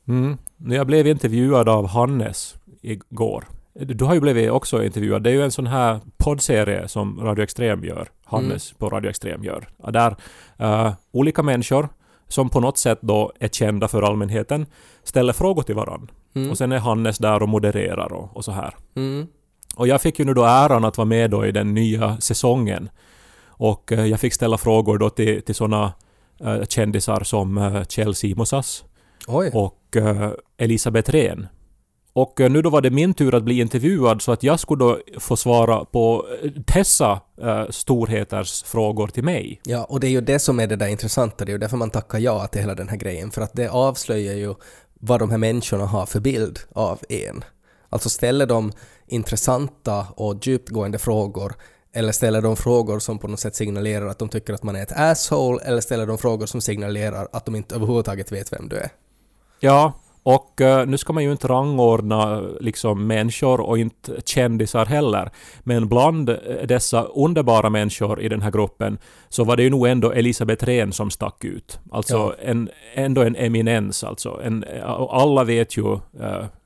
Mm. 0.07 0.37
Jag 0.57 0.87
blev 0.87 1.07
intervjuad 1.07 1.69
av 1.69 1.87
Hannes 1.87 2.55
igår. 2.81 3.47
Du 3.73 4.05
har 4.05 4.13
ju 4.13 4.19
blivit 4.19 4.51
också 4.51 4.83
intervjuad. 4.83 5.23
Det 5.23 5.29
är 5.29 5.33
ju 5.33 5.43
en 5.43 5.51
sån 5.51 5.67
här 5.67 5.99
poddserie 6.17 6.87
som 6.87 7.19
Radio 7.19 7.43
Extrem 7.43 7.83
gör. 7.83 8.09
Hannes 8.25 8.73
på 8.73 8.89
Radio 8.89 9.09
Extrem 9.09 9.43
gör. 9.43 9.67
Där 9.91 10.15
eh, 10.57 10.93
olika 11.11 11.43
människor 11.43 11.89
som 12.29 12.49
på 12.49 12.59
något 12.59 12.77
sätt 12.77 12.99
då 13.01 13.31
är 13.39 13.47
kända 13.47 13.87
för 13.87 14.01
allmänheten 14.01 14.65
ställer 15.03 15.33
frågor 15.33 15.63
till 15.63 15.75
varandra. 15.75 16.13
Mm. 16.35 16.51
Och 16.51 16.57
sen 16.57 16.71
är 16.71 16.79
Hannes 16.79 17.17
där 17.17 17.43
och 17.43 17.49
modererar 17.49 18.13
och, 18.13 18.37
och 18.37 18.45
så 18.45 18.51
här. 18.51 18.75
Mm. 18.95 19.27
Och 19.75 19.87
jag 19.87 20.01
fick 20.01 20.19
ju 20.19 20.25
nu 20.25 20.33
då 20.33 20.43
äran 20.43 20.85
att 20.85 20.97
vara 20.97 21.05
med 21.05 21.31
då 21.31 21.45
i 21.45 21.51
den 21.51 21.73
nya 21.73 22.17
säsongen. 22.17 22.89
Och 23.45 23.91
eh, 23.91 24.05
jag 24.05 24.19
fick 24.19 24.33
ställa 24.33 24.57
frågor 24.57 24.97
då 24.97 25.09
till, 25.09 25.41
till 25.41 25.55
såna 25.55 25.93
eh, 26.39 26.63
kändisar 26.63 27.23
som 27.23 27.57
eh, 27.57 27.83
Kjell 27.83 28.15
Simonsas 28.15 28.83
och 29.53 29.95
eh, 29.95 30.31
Elisabeth 30.57 31.11
Rehn. 31.11 31.47
Och 32.21 32.41
eh, 32.41 32.49
nu 32.49 32.61
då 32.61 32.69
var 32.69 32.81
det 32.81 32.89
min 32.89 33.13
tur 33.13 33.35
att 33.35 33.43
bli 33.43 33.59
intervjuad 33.59 34.21
så 34.21 34.31
att 34.31 34.43
jag 34.43 34.59
skulle 34.59 34.83
då 34.83 34.99
få 35.19 35.37
svara 35.37 35.85
på 35.85 36.25
eh, 36.43 36.51
dessa 36.51 37.21
eh, 37.41 37.65
storheters 37.69 38.63
frågor 38.63 39.07
till 39.07 39.23
mig. 39.23 39.61
Ja, 39.63 39.83
och 39.83 39.99
det 39.99 40.07
är 40.07 40.11
ju 40.11 40.21
det 40.21 40.39
som 40.39 40.59
är 40.59 40.67
det 40.67 40.75
där 40.75 40.87
intressanta, 40.87 41.45
det 41.45 41.49
är 41.49 41.53
ju 41.53 41.57
därför 41.57 41.77
man 41.77 41.89
tackar 41.89 42.19
ja 42.19 42.47
till 42.47 42.61
hela 42.61 42.75
den 42.75 42.89
här 42.89 42.97
grejen, 42.97 43.31
för 43.31 43.41
att 43.41 43.53
det 43.53 43.69
avslöjar 43.69 44.33
ju 44.33 44.55
vad 44.93 45.19
de 45.19 45.29
här 45.29 45.37
människorna 45.37 45.85
har 45.85 46.05
för 46.05 46.19
bild 46.19 46.59
av 46.75 46.99
en. 47.09 47.43
Alltså 47.89 48.09
ställer 48.09 48.45
de 48.45 48.71
intressanta 49.07 50.07
och 50.15 50.47
djupgående 50.47 50.99
frågor 50.99 51.53
eller 51.93 52.11
ställer 52.11 52.41
de 52.41 52.55
frågor 52.55 52.99
som 52.99 53.19
på 53.19 53.27
något 53.27 53.39
sätt 53.39 53.55
signalerar 53.55 54.07
att 54.07 54.19
de 54.19 54.29
tycker 54.29 54.53
att 54.53 54.63
man 54.63 54.75
är 54.75 54.83
ett 54.83 54.91
asshole 54.95 55.63
eller 55.63 55.81
ställer 55.81 56.07
de 56.07 56.17
frågor 56.17 56.45
som 56.45 56.61
signalerar 56.61 57.27
att 57.31 57.45
de 57.45 57.55
inte 57.55 57.75
överhuvudtaget 57.75 58.31
vet 58.31 58.53
vem 58.53 58.69
du 58.69 58.75
är. 58.75 58.89
Ja, 59.59 59.93
och 60.35 60.61
eh, 60.61 60.87
nu 60.87 60.97
ska 60.97 61.13
man 61.13 61.23
ju 61.23 61.31
inte 61.31 61.47
rangordna 61.47 62.41
liksom 62.59 63.07
människor 63.07 63.61
och 63.61 63.77
inte 63.77 64.21
kändisar 64.25 64.85
heller. 64.85 65.29
Men 65.59 65.87
bland 65.87 66.29
eh, 66.29 66.37
dessa 66.67 67.03
underbara 67.03 67.69
människor 67.69 68.21
i 68.21 68.29
den 68.29 68.41
här 68.41 68.51
gruppen 68.51 68.97
så 69.29 69.43
var 69.43 69.57
det 69.57 69.63
ju 69.63 69.69
nog 69.69 69.87
ändå 69.87 70.11
Elisabeth 70.11 70.65
Rehn 70.65 70.91
som 70.93 71.09
stack 71.11 71.43
ut. 71.45 71.79
Alltså 71.91 72.17
Ja. 72.17 72.33
en, 72.41 72.69
ändå 72.93 73.21
en 73.21 73.35
eminens 73.35 74.03
alltså. 74.03 74.41
En, 74.43 74.65
alla 75.09 75.43
vet 75.43 75.77
ju 75.77 75.93
uh, 75.93 75.99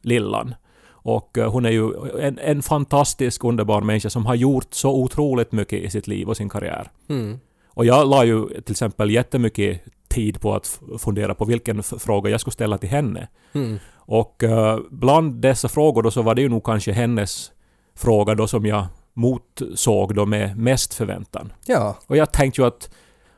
Lillan. 0.02 0.56
Och 0.90 1.38
eh, 1.38 1.52
hon 1.52 1.66
är 1.66 1.72
ju 1.72 1.92
en, 2.22 2.40
en 2.40 2.62
fantastisk 2.62 3.44
underbar 3.44 3.82
människa 3.82 4.10
som 4.10 4.26
har 4.26 4.36
gjort 4.36 4.74
så 4.74 4.96
otroligt 4.96 5.52
mycket 5.52 5.80
i 5.80 5.90
sitt 5.90 6.08
liv 6.08 6.30
och 6.30 6.38
sin 6.38 6.50
karriär. 6.50 6.88
Mm. 7.10 7.40
Och 7.68 7.86
jag 7.86 8.08
la 8.10 8.26
ju 8.26 8.48
till 8.48 8.72
exempel 8.72 9.12
jättemycket 9.12 9.82
tid 10.14 10.42
på 10.42 10.56
att 10.56 10.80
fundera 11.00 11.36
på 11.36 11.46
vilken 11.46 11.84
fråga 11.84 12.30
jag 12.30 12.42
skulle 12.42 12.52
ställa 12.52 12.78
till 12.78 12.90
henne. 12.90 13.28
Mm. 13.54 13.80
Och 13.96 14.44
eh, 14.44 14.80
bland 14.92 15.42
dessa 15.42 15.70
frågor 15.70 16.04
då 16.04 16.12
så 16.12 16.22
var 16.22 16.36
det 16.36 16.42
ju 16.42 16.50
nog 16.50 16.64
kanske 16.64 16.92
hennes 16.92 17.52
fråga 17.96 18.36
då 18.36 18.48
som 18.48 18.66
jag 18.66 18.86
motsåg 19.14 20.16
då 20.16 20.26
med 20.26 20.58
mest 20.58 20.94
förväntan. 20.94 21.54
Ja, 21.66 21.98
Och 22.08 22.18
jag 22.18 22.32
tänkte 22.32 22.62
ju 22.62 22.68
att 22.68 22.90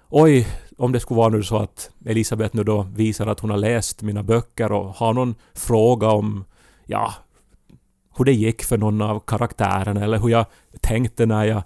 oj, 0.09 0.47
om 0.77 0.91
det 0.91 0.99
skulle 0.99 1.17
vara 1.17 1.29
nu 1.29 1.43
så 1.43 1.57
att 1.57 1.89
Elisabeth 2.05 2.55
nu 2.55 2.63
då 2.63 2.87
visar 2.95 3.27
att 3.27 3.39
hon 3.39 3.49
har 3.49 3.57
läst 3.57 4.01
mina 4.01 4.23
böcker 4.23 4.71
och 4.71 4.85
har 4.85 5.13
någon 5.13 5.35
fråga 5.53 6.09
om, 6.09 6.45
ja, 6.85 7.13
hur 8.17 8.25
det 8.25 8.33
gick 8.33 8.63
för 8.63 8.77
någon 8.77 9.01
av 9.01 9.19
karaktärerna 9.19 10.03
eller 10.03 10.19
hur 10.19 10.29
jag 10.29 10.45
tänkte 10.81 11.25
när 11.25 11.45
jag 11.45 11.63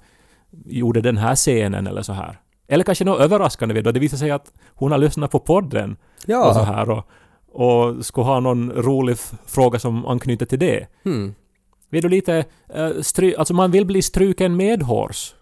gjorde 0.65 1.01
den 1.01 1.17
här 1.17 1.35
scenen 1.35 1.87
eller 1.87 2.01
så 2.01 2.13
här. 2.13 2.39
Eller 2.69 2.83
kanske 2.83 3.05
något 3.05 3.21
överraskande 3.21 3.75
vid 3.75 3.83
då 3.83 3.91
det 3.91 3.99
visar 3.99 4.17
sig 4.17 4.31
att 4.31 4.53
hon 4.75 4.91
har 4.91 4.97
lyssnat 4.97 5.31
på 5.31 5.39
podden 5.39 5.91
och 6.21 6.25
så 6.25 6.59
ja. 6.59 6.63
här 6.63 6.89
och, 6.89 7.05
och 7.51 8.05
skulle 8.05 8.25
ha 8.25 8.39
någon 8.39 8.71
rolig 8.71 9.17
fråga 9.45 9.79
som 9.79 10.05
anknyter 10.05 10.45
till 10.45 10.59
det. 10.59 10.87
Mm. 11.05 11.35
Vill 11.89 12.01
du 12.01 12.09
lite 12.09 12.45
uh, 12.77 13.01
stry... 13.01 13.35
Alltså 13.35 13.53
man 13.53 13.71
vill 13.71 13.85
bli 13.85 14.01
struken 14.01 14.55
medhårs 14.55 15.33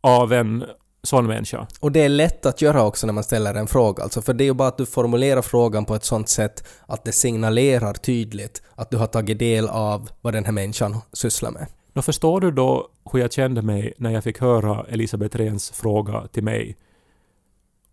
av 0.00 0.32
en 0.32 0.64
sån 1.02 1.26
människa. 1.26 1.66
Och 1.80 1.92
det 1.92 2.00
är 2.00 2.08
lätt 2.08 2.46
att 2.46 2.62
göra 2.62 2.82
också 2.82 3.06
när 3.06 3.14
man 3.14 3.24
ställer 3.24 3.54
en 3.54 3.66
fråga, 3.66 4.02
alltså 4.02 4.22
för 4.22 4.34
det 4.34 4.44
är 4.44 4.46
ju 4.46 4.54
bara 4.54 4.68
att 4.68 4.78
du 4.78 4.86
formulerar 4.86 5.42
frågan 5.42 5.84
på 5.84 5.94
ett 5.94 6.04
sånt 6.04 6.28
sätt 6.28 6.68
att 6.86 7.04
det 7.04 7.12
signalerar 7.12 7.94
tydligt 7.94 8.62
att 8.74 8.90
du 8.90 8.96
har 8.96 9.06
tagit 9.06 9.38
del 9.38 9.68
av 9.68 10.10
vad 10.20 10.32
den 10.32 10.44
här 10.44 10.52
människan 10.52 10.96
sysslar 11.12 11.50
med. 11.50 11.66
Nå 11.96 12.02
förstår 12.02 12.40
du 12.40 12.50
då 12.50 12.88
hur 13.12 13.20
jag 13.20 13.32
kände 13.32 13.62
mig 13.62 13.92
när 13.98 14.10
jag 14.10 14.24
fick 14.24 14.40
höra 14.40 14.84
Elisabeth 14.88 15.36
Rehns 15.36 15.70
fråga 15.70 16.26
till 16.26 16.44
mig? 16.44 16.76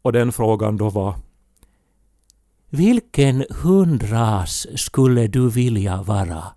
Och 0.02 0.14
den 0.14 0.32
frågan 0.32 0.78
då 0.78 0.90
var 0.90 1.16
Vilken 2.70 3.46
hundras 3.50 4.68
skulle 4.76 5.28
du 5.28 5.50
vilja 5.50 6.02
vara? 6.02 6.44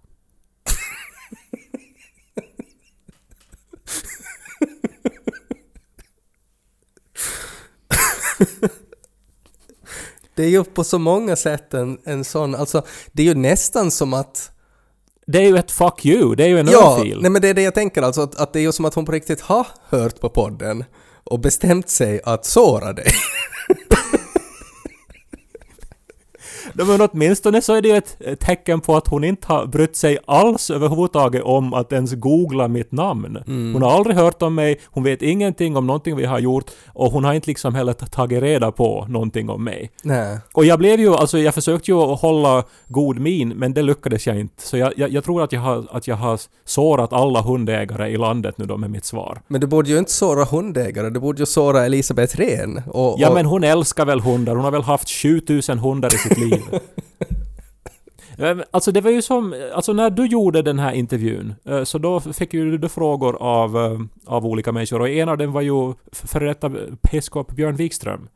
Det 10.34 10.44
är 10.44 10.48
ju 10.48 10.64
på 10.64 10.84
så 10.84 10.98
många 10.98 11.36
sätt 11.36 11.74
en, 11.74 11.98
en 12.04 12.24
sån, 12.24 12.54
alltså 12.54 12.82
det 13.12 13.22
är 13.22 13.26
ju 13.26 13.34
nästan 13.34 13.90
som 13.90 14.14
att 14.14 14.53
det 15.26 15.38
är 15.38 15.46
ju 15.46 15.56
ett 15.56 15.70
fuck 15.70 16.06
you, 16.06 16.34
det 16.34 16.44
är 16.44 16.48
ju 16.48 16.58
en 16.60 16.68
Ja, 16.72 16.98
örfil. 16.98 17.18
nej 17.22 17.30
men 17.30 17.42
det 17.42 17.48
är 17.48 17.54
det 17.54 17.62
jag 17.62 17.74
tänker 17.74 18.02
alltså, 18.02 18.20
att, 18.20 18.34
att 18.36 18.52
det 18.52 18.58
är 18.58 18.62
ju 18.62 18.72
som 18.72 18.84
att 18.84 18.94
hon 18.94 19.04
på 19.04 19.12
riktigt 19.12 19.40
har 19.40 19.66
hört 19.88 20.20
på 20.20 20.28
podden 20.28 20.84
och 21.24 21.40
bestämt 21.40 21.90
sig 21.90 22.20
att 22.24 22.44
såra 22.44 22.92
dig. 22.92 23.06
Men 26.86 27.08
åtminstone 27.12 27.62
så 27.62 27.74
är 27.74 27.82
det 27.82 27.88
ju 27.88 27.96
ett 27.96 28.40
tecken 28.40 28.80
på 28.80 28.96
att 28.96 29.08
hon 29.08 29.24
inte 29.24 29.46
har 29.46 29.66
brytt 29.66 29.96
sig 29.96 30.18
alls 30.26 30.70
överhuvudtaget 30.70 31.42
om 31.42 31.74
att 31.74 31.92
ens 31.92 32.12
googla 32.14 32.68
mitt 32.68 32.92
namn. 32.92 33.38
Hon 33.46 33.82
har 33.82 33.90
aldrig 33.90 34.16
hört 34.16 34.42
om 34.42 34.54
mig, 34.54 34.80
hon 34.86 35.04
vet 35.04 35.22
ingenting 35.22 35.76
om 35.76 35.86
någonting 35.86 36.16
vi 36.16 36.24
har 36.24 36.38
gjort 36.38 36.70
och 36.86 37.12
hon 37.12 37.24
har 37.24 37.34
inte 37.34 37.50
liksom 37.50 37.74
heller 37.74 37.92
tagit 37.92 38.42
reda 38.42 38.72
på 38.72 39.06
någonting 39.08 39.50
om 39.50 39.64
mig. 39.64 39.90
Nej. 40.02 40.38
Och 40.52 40.64
jag 40.64 40.78
blev 40.78 41.00
ju, 41.00 41.14
alltså 41.14 41.38
jag 41.38 41.54
försökte 41.54 41.90
ju 41.90 41.96
hålla 41.96 42.64
god 42.88 43.18
min, 43.18 43.48
men 43.48 43.74
det 43.74 43.82
lyckades 43.82 44.26
jag 44.26 44.40
inte. 44.40 44.62
Så 44.62 44.76
jag, 44.76 44.92
jag, 44.96 45.10
jag 45.10 45.24
tror 45.24 45.42
att 45.42 45.52
jag, 45.52 45.60
har, 45.60 45.86
att 45.90 46.06
jag 46.08 46.16
har 46.16 46.40
sårat 46.64 47.12
alla 47.12 47.40
hundägare 47.40 48.08
i 48.08 48.16
landet 48.16 48.58
nu 48.58 48.64
då 48.64 48.76
med 48.76 48.90
mitt 48.90 49.04
svar. 49.04 49.40
Men 49.48 49.60
du 49.60 49.66
borde 49.66 49.90
ju 49.90 49.98
inte 49.98 50.12
såra 50.12 50.44
hundägare, 50.44 51.10
du 51.10 51.20
borde 51.20 51.42
ju 51.42 51.46
såra 51.46 51.84
Elisabeth 51.84 52.36
Rehn. 52.36 52.82
Och, 52.86 53.14
Ja 53.18 53.28
och, 53.28 53.34
men 53.34 53.46
hon 53.46 53.64
älskar 53.64 54.06
väl 54.06 54.20
hundar, 54.20 54.54
hon 54.54 54.64
har 54.64 54.70
väl 54.70 54.82
haft 54.82 55.08
7000 55.08 55.78
hundar 55.78 56.14
i 56.14 56.18
sitt 56.18 56.38
liv. 56.38 56.63
Eh, 58.38 58.56
alltså 58.70 58.92
det 58.92 59.00
var 59.00 59.10
ju 59.10 59.22
som, 59.22 59.54
alltså 59.74 59.92
när 59.92 60.10
du 60.10 60.26
gjorde 60.26 60.62
den 60.62 60.78
här 60.78 60.92
intervjun, 60.92 61.54
eh, 61.64 61.84
så 61.84 61.98
då 61.98 62.20
fick 62.20 62.54
ju 62.54 62.78
du 62.78 62.88
frågor 62.88 63.36
av, 63.42 63.76
eh, 63.76 64.00
av 64.26 64.46
olika 64.46 64.72
människor 64.72 65.00
och 65.00 65.08
en 65.08 65.28
av 65.28 65.38
dem 65.38 65.52
var 65.52 65.60
ju 65.60 65.94
före 66.12 66.46
detta 66.48 66.72
biskop 67.10 67.52
Björn 67.52 67.76
Wikström. 67.76 68.28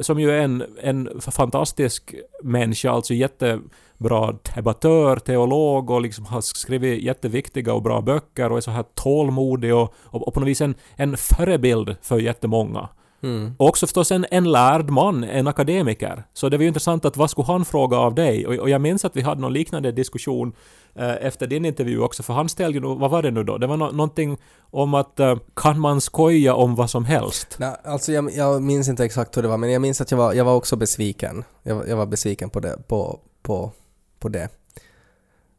Som 0.00 0.20
ju 0.20 0.30
är 0.30 0.40
en, 0.40 0.64
en 0.82 1.20
fantastisk 1.20 2.14
människa, 2.42 2.90
alltså 2.90 3.14
jättebra 3.14 4.34
debattör, 4.54 5.16
teolog 5.16 5.90
och 5.90 6.00
liksom 6.00 6.26
har 6.26 6.40
skrivit 6.40 7.02
jätteviktiga 7.02 7.74
och 7.74 7.82
bra 7.82 8.00
böcker 8.00 8.52
och 8.52 8.56
är 8.56 8.60
så 8.60 8.70
här 8.70 8.84
tålmodig 8.94 9.74
och, 9.74 9.94
och, 9.96 10.28
och 10.28 10.34
på 10.34 10.40
något 10.40 10.48
vis 10.48 10.60
en, 10.60 10.74
en 10.96 11.16
förebild 11.16 11.96
för 12.02 12.18
jättemånga. 12.18 12.88
Mm. 13.22 13.54
Och 13.58 13.68
också 13.68 13.86
förstås 13.86 14.12
en, 14.12 14.26
en 14.30 14.52
lärd 14.52 14.90
man, 14.90 15.24
en 15.24 15.46
akademiker. 15.46 16.24
Så 16.32 16.48
det 16.48 16.56
var 16.56 16.62
ju 16.62 16.68
intressant 16.68 17.04
att 17.04 17.16
vad 17.16 17.30
skulle 17.30 17.46
han 17.46 17.64
fråga 17.64 17.96
av 17.96 18.14
dig? 18.14 18.46
Och, 18.46 18.54
och 18.54 18.70
jag 18.70 18.80
minns 18.80 19.04
att 19.04 19.16
vi 19.16 19.20
hade 19.20 19.40
någon 19.40 19.52
liknande 19.52 19.92
diskussion 19.92 20.52
eh, 20.94 21.14
efter 21.26 21.46
din 21.46 21.64
intervju 21.64 22.00
också, 22.00 22.22
för 22.22 22.32
han 22.34 22.48
ställde 22.48 22.78
ju, 22.78 22.84
vad 22.94 23.10
var 23.10 23.22
det 23.22 23.30
nu 23.30 23.44
då? 23.44 23.58
Det 23.58 23.66
var 23.66 23.76
no, 23.76 23.84
någonting 23.84 24.38
om 24.60 24.94
att 24.94 25.20
eh, 25.20 25.36
kan 25.54 25.80
man 25.80 26.00
skoja 26.00 26.54
om 26.54 26.74
vad 26.74 26.90
som 26.90 27.04
helst? 27.04 27.56
Nej, 27.58 27.76
alltså 27.84 28.12
jag, 28.12 28.30
jag 28.34 28.62
minns 28.62 28.88
inte 28.88 29.04
exakt 29.04 29.36
hur 29.36 29.42
det 29.42 29.48
var, 29.48 29.56
men 29.56 29.72
jag 29.72 29.82
minns 29.82 30.00
att 30.00 30.10
jag 30.10 30.18
var, 30.18 30.32
jag 30.32 30.44
var 30.44 30.54
också 30.54 30.76
besviken. 30.76 31.44
Jag, 31.62 31.74
var- 31.74 31.84
jag 31.86 31.96
var 31.96 32.06
besviken 32.06 32.50
på 32.50 32.60
det. 32.60 32.78
På, 32.88 33.20
på, 33.42 33.72
på 34.18 34.28
det. 34.28 34.48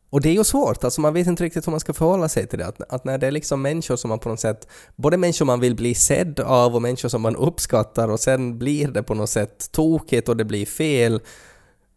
Och 0.09 0.21
det 0.21 0.29
är 0.29 0.33
ju 0.33 0.43
svårt, 0.43 0.83
alltså 0.83 1.01
man 1.01 1.13
vet 1.13 1.27
inte 1.27 1.43
riktigt 1.43 1.67
hur 1.67 1.71
man 1.71 1.79
ska 1.79 1.93
förhålla 1.93 2.29
sig 2.29 2.47
till 2.47 2.59
det. 2.59 2.67
Att, 2.67 2.81
att 2.89 3.05
när 3.05 3.17
det 3.17 3.27
är 3.27 3.31
liksom 3.31 3.61
människor 3.61 3.95
som 3.95 4.09
man 4.09 4.19
på 4.19 4.29
något 4.29 4.39
sätt, 4.39 4.67
både 4.95 5.17
människor 5.17 5.45
man 5.45 5.59
vill 5.59 5.75
bli 5.75 5.95
sedd 5.95 6.39
av 6.39 6.75
och 6.75 6.81
människor 6.81 7.09
som 7.09 7.21
man 7.21 7.35
uppskattar 7.35 8.07
och 8.07 8.19
sen 8.19 8.57
blir 8.57 8.87
det 8.87 9.03
på 9.03 9.13
något 9.13 9.29
sätt 9.29 9.71
tokigt 9.71 10.29
och 10.29 10.37
det 10.37 10.45
blir 10.45 10.65
fel. 10.65 11.21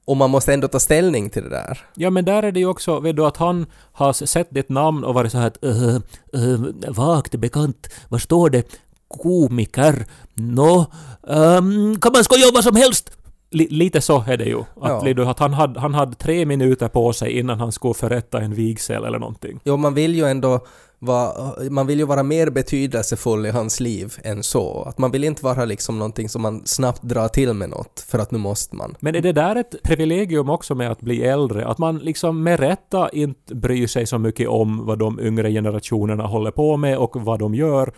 Och 0.04 0.16
man 0.16 0.30
måste 0.30 0.54
ändå 0.54 0.68
ta 0.68 0.80
ställning 0.80 1.30
till 1.30 1.42
det 1.42 1.48
där. 1.48 1.78
Ja 1.94 2.10
men 2.10 2.24
där 2.24 2.42
är 2.42 2.52
det 2.52 2.60
ju 2.60 2.66
också, 2.66 3.00
vet 3.00 3.16
du 3.16 3.26
att 3.26 3.36
han 3.36 3.66
har 3.92 4.12
sett 4.12 4.50
ditt 4.50 4.68
namn 4.68 5.04
och 5.04 5.14
varit 5.14 5.32
så 5.32 5.38
här 5.38 5.46
att 5.46 5.64
uh, 5.64 5.98
uh, 6.36 6.60
vagt 6.88 7.34
bekant, 7.34 7.88
vad 8.08 8.22
står 8.22 8.50
det? 8.50 8.64
Komiker? 9.08 10.06
Nå, 10.34 10.86
ehm, 11.28 12.00
kan 12.00 12.12
man 12.12 12.24
skoja 12.24 12.48
om 12.48 12.54
vad 12.54 12.64
som 12.64 12.76
helst? 12.76 13.10
Li, 13.50 13.68
lite 13.70 14.00
så 14.00 14.24
är 14.28 14.36
det 14.36 14.44
ju. 14.44 14.60
Att, 14.60 15.16
Ja. 15.16 15.30
att 15.30 15.38
han, 15.38 15.52
hade, 15.52 15.80
han 15.80 15.94
hade 15.94 16.14
tre 16.14 16.46
minuter 16.46 16.88
på 16.88 17.12
sig 17.12 17.38
innan 17.38 17.60
han 17.60 17.72
skulle 17.72 17.94
förrätta 17.94 18.40
en 18.40 18.54
vigsel 18.54 19.04
eller 19.04 19.18
någonting. 19.18 19.60
Jo, 19.64 19.76
man 19.76 19.94
vill 19.94 20.14
ju 20.14 20.24
ändå 20.24 20.60
vara, 20.98 21.52
man 21.70 21.86
vill 21.86 21.98
ju 21.98 22.04
vara 22.04 22.22
mer 22.22 22.50
betydelsefull 22.50 23.46
i 23.46 23.50
hans 23.50 23.80
liv 23.80 24.14
än 24.24 24.42
så. 24.42 24.82
Att 24.82 24.98
man 24.98 25.10
vill 25.10 25.24
inte 25.24 25.44
vara 25.44 25.64
liksom 25.64 25.98
någonting 25.98 26.28
som 26.28 26.42
man 26.42 26.62
snabbt 26.64 27.02
drar 27.02 27.28
till 27.28 27.52
med 27.54 27.70
något, 27.70 28.04
för 28.08 28.18
att 28.18 28.30
nu 28.30 28.38
måste 28.38 28.76
man. 28.76 28.94
Men 29.00 29.14
är 29.14 29.20
det 29.20 29.32
där 29.32 29.56
ett 29.56 29.82
privilegium 29.82 30.50
också 30.50 30.74
med 30.74 30.90
att 30.90 31.00
bli 31.00 31.22
äldre? 31.22 31.66
Att 31.66 31.78
man 31.78 31.98
liksom 31.98 32.42
med 32.42 32.60
rätta 32.60 33.08
inte 33.08 33.54
bryr 33.54 33.86
sig 33.86 34.06
så 34.06 34.18
mycket 34.18 34.48
om 34.48 34.86
vad 34.86 34.98
de 34.98 35.20
yngre 35.20 35.50
generationerna 35.50 36.26
håller 36.26 36.50
på 36.50 36.76
med 36.76 36.98
och 36.98 37.16
vad 37.16 37.38
de 37.38 37.54
gör. 37.54 37.92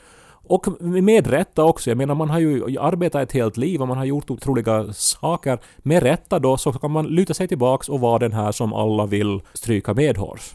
Och 0.44 0.66
med 0.80 1.26
rätta 1.26 1.64
också. 1.64 1.90
Jag 1.90 1.96
menar 1.96 2.14
man 2.14 2.30
har 2.30 2.38
ju 2.38 2.78
arbetat 2.78 3.22
ett 3.22 3.32
helt 3.32 3.56
liv 3.56 3.82
och 3.82 3.88
man 3.88 3.98
har 3.98 4.04
gjort 4.04 4.30
otroliga 4.30 4.92
saker. 4.92 5.58
Med 5.78 6.02
rätta 6.02 6.38
då 6.38 6.56
så 6.56 6.72
kan 6.72 6.90
man 6.90 7.06
luta 7.06 7.34
sig 7.34 7.48
tillbaks 7.48 7.88
och 7.88 8.00
vara 8.00 8.18
den 8.18 8.32
här 8.32 8.52
som 8.52 8.72
alla 8.72 9.06
vill 9.06 9.40
stryka 9.54 9.94
medhårs. 9.94 10.52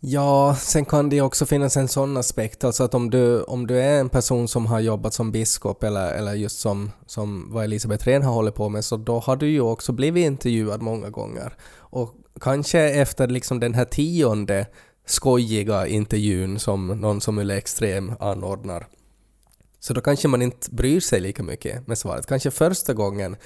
Ja, 0.00 0.56
sen 0.58 0.84
kan 0.84 1.08
det 1.08 1.16
ju 1.16 1.22
också 1.22 1.46
finnas 1.46 1.76
en 1.76 1.88
sån 1.88 2.16
aspekt, 2.16 2.64
alltså 2.64 2.84
att 2.84 2.94
om 2.94 3.10
du, 3.10 3.42
om 3.42 3.66
du 3.66 3.80
är 3.80 4.00
en 4.00 4.08
person 4.08 4.48
som 4.48 4.66
har 4.66 4.80
jobbat 4.80 5.14
som 5.14 5.32
biskop 5.32 5.82
eller, 5.82 6.14
eller 6.14 6.34
just 6.34 6.60
som, 6.60 6.90
som 7.06 7.48
vad 7.52 7.64
Elisabeth 7.64 8.04
Rehn 8.06 8.22
har 8.22 8.32
hållit 8.32 8.54
på 8.54 8.68
med, 8.68 8.84
så 8.84 8.96
då 8.96 9.18
har 9.18 9.36
du 9.36 9.48
ju 9.48 9.60
också 9.60 9.92
blivit 9.92 10.26
intervjuad 10.26 10.82
många 10.82 11.10
gånger. 11.10 11.52
Och 11.76 12.14
kanske 12.40 12.80
efter 12.80 13.28
liksom 13.28 13.60
den 13.60 13.74
här 13.74 13.84
tionde 13.84 14.66
skojiga 15.10 15.86
intervjun 15.86 16.58
som 16.58 16.86
någon 16.86 17.20
som 17.20 17.38
Yle 17.38 17.56
Extrem 17.56 18.12
anordnar, 18.20 18.86
så 19.80 19.94
då 19.94 20.00
kanske 20.00 20.28
man 20.28 20.42
inte 20.42 20.70
bryr 20.70 21.00
sig 21.00 21.20
lika 21.20 21.42
mycket 21.42 21.86
med 21.86 21.98
svaret. 21.98 22.26
Kanske 22.26 22.50
första 22.50 22.94
gången 22.94 23.36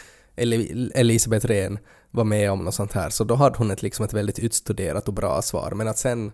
Elisabeth 0.94 1.46
Rehn 1.46 1.78
var 2.10 2.24
med 2.24 2.52
om 2.52 2.64
något 2.64 2.74
sånt 2.74 2.92
här, 2.92 3.10
så 3.10 3.24
då 3.24 3.34
hade 3.34 3.58
hon 3.58 3.70
ett, 3.70 3.82
liksom 3.82 4.04
ett 4.04 4.12
väldigt 4.12 4.38
utstuderat 4.38 5.08
och 5.08 5.14
bra 5.14 5.42
svar. 5.42 5.72
Men 5.74 5.88
att 5.88 5.98
sen, 5.98 6.32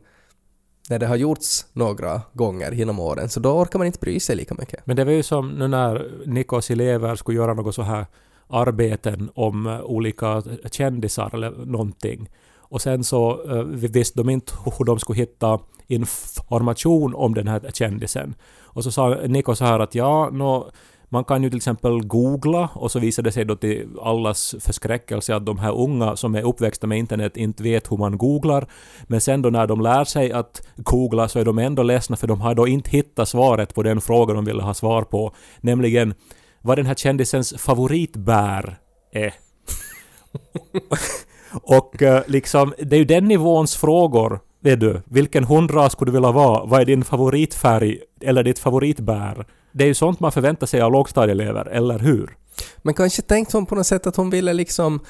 när 0.88 0.99
det 0.99 1.07
har 1.07 1.17
gjorts 1.17 1.67
några 1.73 2.23
gånger 2.33 2.73
genom 2.73 3.01
åren, 3.01 3.29
så 3.29 3.41
då 3.41 3.51
orkar 3.51 3.79
man 3.79 3.87
inte 3.87 3.99
bry 3.99 4.21
sig 4.21 4.37
lika 4.37 4.55
mycket. 4.55 4.87
Men 4.87 4.97
det 4.97 5.05
var 5.05 5.12
ju 5.12 5.23
som 5.23 5.51
nu 5.51 5.69
när 5.69 6.11
Nikos 6.27 6.71
elever 6.71 7.17
skulle 7.17 7.38
göra 7.38 7.55
något 7.55 7.75
så 7.75 7.83
här 7.83 8.07
arbeten 8.49 9.31
om 9.35 9.67
olika 9.67 10.43
kändisar 10.71 11.35
eller 11.35 11.51
någonting. 11.51 12.29
Och 12.68 12.83
sen 12.83 13.04
så 13.04 13.42
uh, 13.44 13.62
visste 13.62 14.18
de 14.18 14.31
inte 14.31 14.52
hur 14.78 14.85
de 14.85 14.98
skulle 14.98 15.18
hitta 15.18 15.59
information 15.87 17.14
om 17.14 17.35
den 17.35 17.48
här 17.48 17.70
kändisen. 17.74 18.35
Och 18.61 18.85
så 18.85 18.90
sa 18.90 19.09
Niko 19.09 19.54
så 19.54 19.64
här 19.64 19.81
att 19.81 19.94
ja, 19.94 20.31
nå, 20.33 20.70
man 21.09 21.24
kan 21.24 21.42
ju 21.42 21.50
till 21.50 21.57
exempel 21.57 22.07
googla 22.07 22.68
och 22.74 22.90
så 22.90 22.98
visade 22.98 23.28
det 23.28 23.33
sig 23.33 23.44
då 23.44 23.57
till 23.57 23.88
allas 24.02 24.54
förskräckelse 24.61 25.37
att 25.37 25.46
de 25.46 25.59
här 25.59 25.72
unga 25.72 26.16
som 26.16 26.35
är 26.35 26.42
uppväxta 26.42 26.87
med 26.87 26.98
internet 26.98 27.37
inte 27.37 27.62
vet 27.62 27.92
hur 27.92 27.96
man 27.96 28.18
googlar. 28.18 28.66
Men 29.07 29.20
sen 29.20 29.42
då 29.42 29.50
när 29.50 29.66
de 29.66 29.81
lär 29.81 30.04
sig 30.04 30.33
att 30.33 30.62
googla 30.76 31.28
så 31.28 31.38
är 31.38 31.44
de 31.44 31.59
ändå 31.59 31.83
ledsna 31.83 32.16
för 32.16 32.26
de 32.26 32.40
har 32.40 32.54
då 32.54 32.68
inte 32.68 32.90
hittat 32.90 33.28
svaret 33.28 33.74
på 33.74 33.83
den 33.83 34.00
fråga 34.00 34.35
de 34.35 34.44
ville 34.44 34.62
ha 34.62 34.74
svar 34.74 35.02
på. 35.02 35.35
Nämligen 35.61 36.14
vad 36.62 36.78
den 36.78 36.87
här 36.87 36.94
kändisens 36.94 37.54
favoritbär 37.59 38.78
är. 39.12 39.35
och 41.53 42.03
eh, 42.03 42.23
liksom, 42.27 42.75
det 42.79 42.97
är 42.97 42.99
ju 42.99 43.05
den 43.05 43.29
nivåns 43.29 43.77
frågor 43.77 44.41
Vet 44.61 44.81
du, 44.81 45.03
vilken 45.05 45.45
hundras 45.45 45.93
skulle 45.93 46.09
du 46.09 46.13
vilja 46.13 46.33
vara? 46.33 46.65
Vad 46.65 46.81
är 46.81 46.85
din 46.85 47.05
favoritfärg? 47.05 47.99
Eller 48.21 48.43
ditt 48.43 48.59
favoritbär? 48.59 49.47
Det 49.73 49.85
är 49.85 49.89
ju 49.89 49.95
sånt 49.95 50.21
man 50.21 50.33
förväntar 50.33 50.67
sig 50.67 50.81
av 50.81 50.93
lågstadieelever, 50.93 51.67
eller 51.67 51.99
hur? 51.99 52.37
Men 52.79 52.95
kanske 52.95 53.23
tänkte 53.23 53.57
hon 53.57 53.67
på 53.67 53.75
något 53.75 53.87
sätt 53.87 54.07
att 54.07 54.17
hon 54.17 54.31
ville 54.31 54.53
liksom 54.53 55.01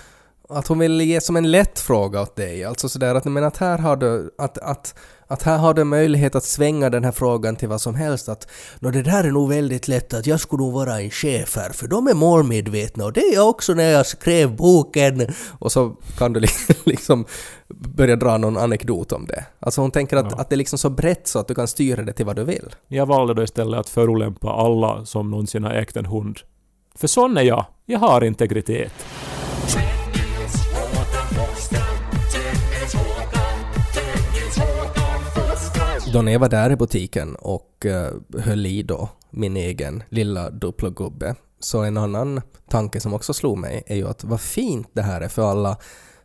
att 0.48 0.66
hon 0.66 0.78
ville 0.78 1.04
ge 1.04 1.20
som 1.20 1.36
en 1.36 1.50
lätt 1.50 1.80
fråga 1.80 2.22
åt 2.22 2.36
dig, 2.36 2.64
alltså 2.64 2.88
sådär 2.88 3.14
att, 3.14 3.24
men 3.24 3.44
att 3.44 3.56
här 3.56 3.78
har 3.78 3.96
du, 3.96 4.30
att, 4.38 4.58
att, 4.58 4.94
att 5.30 5.42
här 5.42 5.58
har 5.58 5.74
du 5.74 5.84
möjlighet 5.84 6.34
att 6.34 6.44
svänga 6.44 6.90
den 6.90 7.04
här 7.04 7.12
frågan 7.12 7.56
till 7.56 7.68
vad 7.68 7.80
som 7.80 7.94
helst, 7.94 8.28
att 8.28 8.48
nå 8.80 8.90
det 8.90 9.02
där 9.02 9.24
är 9.24 9.30
nog 9.30 9.48
väldigt 9.48 9.88
lätt 9.88 10.14
att 10.14 10.26
jag 10.26 10.40
skulle 10.40 10.62
nog 10.62 10.72
vara 10.72 11.00
en 11.00 11.10
chef 11.10 11.56
här, 11.56 11.70
för 11.70 11.88
de 11.88 12.06
är 12.08 12.14
målmedvetna 12.14 13.04
och 13.04 13.12
det 13.12 13.20
är 13.20 13.34
jag 13.34 13.48
också 13.48 13.74
när 13.74 13.90
jag 13.90 14.06
skrev 14.06 14.56
boken. 14.56 15.26
Och 15.58 15.72
så 15.72 15.96
kan 16.18 16.32
du 16.32 16.40
liksom, 16.40 16.74
liksom 16.84 17.24
börja 17.68 18.16
dra 18.16 18.36
någon 18.38 18.56
anekdot 18.56 19.12
om 19.12 19.26
det. 19.26 19.44
Alltså 19.60 19.80
hon 19.80 19.90
tänker 19.90 20.16
att, 20.16 20.26
Ja. 20.30 20.38
att 20.38 20.48
det 20.48 20.54
är 20.54 20.58
liksom 20.58 20.78
så 20.78 20.90
brett 20.90 21.28
så 21.28 21.38
att 21.38 21.48
du 21.48 21.54
kan 21.54 21.68
styra 21.68 22.02
det 22.02 22.12
till 22.12 22.26
vad 22.26 22.36
du 22.36 22.44
vill. 22.44 22.74
Jag 22.88 23.06
valde 23.06 23.34
då 23.34 23.42
istället 23.42 23.80
att 23.80 23.88
förolämpa 23.88 24.50
alla 24.52 25.04
som 25.04 25.30
någonsin 25.30 25.64
har 25.64 25.70
ägt 25.72 25.96
en 25.96 26.06
hund. 26.06 26.38
För 26.94 27.06
sån 27.06 27.36
är 27.36 27.42
jag. 27.42 27.64
Jag 27.86 27.98
har 27.98 28.24
integritet. 28.24 28.92
Då 36.12 36.22
när 36.22 36.32
jag 36.32 36.40
var 36.40 36.48
där 36.48 36.70
i 36.70 36.76
butiken 36.76 37.36
och 37.36 37.86
uh, 37.86 38.40
höll 38.40 38.66
i 38.66 38.82
då 38.82 39.08
min 39.30 39.56
egen 39.56 40.02
lilla 40.08 40.50
Duplo-gubbe, 40.50 41.34
så 41.60 41.82
en 41.82 41.96
annan 41.96 42.40
tanke 42.68 43.00
som 43.00 43.14
också 43.14 43.34
slog 43.34 43.58
mig 43.58 43.82
är 43.86 43.96
ju 43.96 44.08
att 44.08 44.24
vad 44.24 44.40
fint 44.40 44.88
det 44.92 45.02
här 45.02 45.20
är 45.20 45.28
för 45.28 45.50
alla 45.50 45.76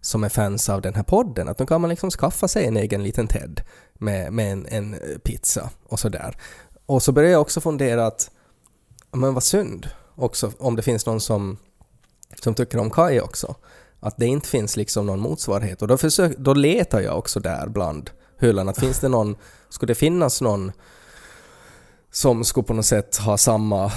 som 0.02 0.24
är 0.24 0.30
fans 0.30 0.70
av 0.70 0.82
den 0.82 0.96
här 0.96 1.04
podden, 1.04 1.48
att 1.48 1.60
nu 1.60 1.66
kan 1.66 1.82
man 1.82 1.90
liksom 1.90 2.12
skaffa 2.12 2.48
sig 2.48 2.66
en 2.66 2.78
egen 2.78 3.04
liten 3.04 3.28
Ted 3.28 3.62
med, 3.94 4.34
med 4.34 4.52
en, 4.52 4.66
en 4.70 4.94
eh, 4.94 5.18
pizza 5.24 5.70
och 5.90 6.00
sådär. 6.00 6.38
Och 6.86 7.04
så 7.04 7.12
började 7.12 7.32
jag 7.32 7.42
också 7.42 7.62
fundera 7.62 8.08
att, 8.08 8.32
men 9.12 9.34
vad 9.34 9.44
synd 9.44 9.88
också 10.16 10.52
om 10.60 10.76
det 10.76 10.82
finns 10.82 11.06
någon 11.06 11.22
som, 11.22 11.58
som 12.44 12.54
tycker 12.54 12.78
om 12.78 12.90
Kai 12.90 13.22
också. 13.22 13.56
Att 14.00 14.18
det 14.18 14.26
inte 14.26 14.48
finns 14.48 14.78
liksom 14.78 15.06
någon 15.06 15.20
motsvarighet. 15.20 15.82
Och 15.82 15.88
då, 15.88 15.98
försök, 15.98 16.38
då 16.38 16.54
letar 16.54 17.02
jag 17.02 17.18
också 17.18 17.40
där 17.40 17.68
bland 17.68 18.10
hyllan. 18.40 18.70
Att 18.70 18.80
finns 18.80 19.00
det 19.00 19.10
någon, 19.10 19.36
skulle 19.74 19.90
det 19.90 19.96
finnas 19.96 20.42
någon 20.42 20.72
som 22.12 22.44
skulle 22.44 22.64
på 22.64 22.74
något 22.74 22.86
sätt 22.86 23.18
ha 23.18 23.38
samma 23.38 23.92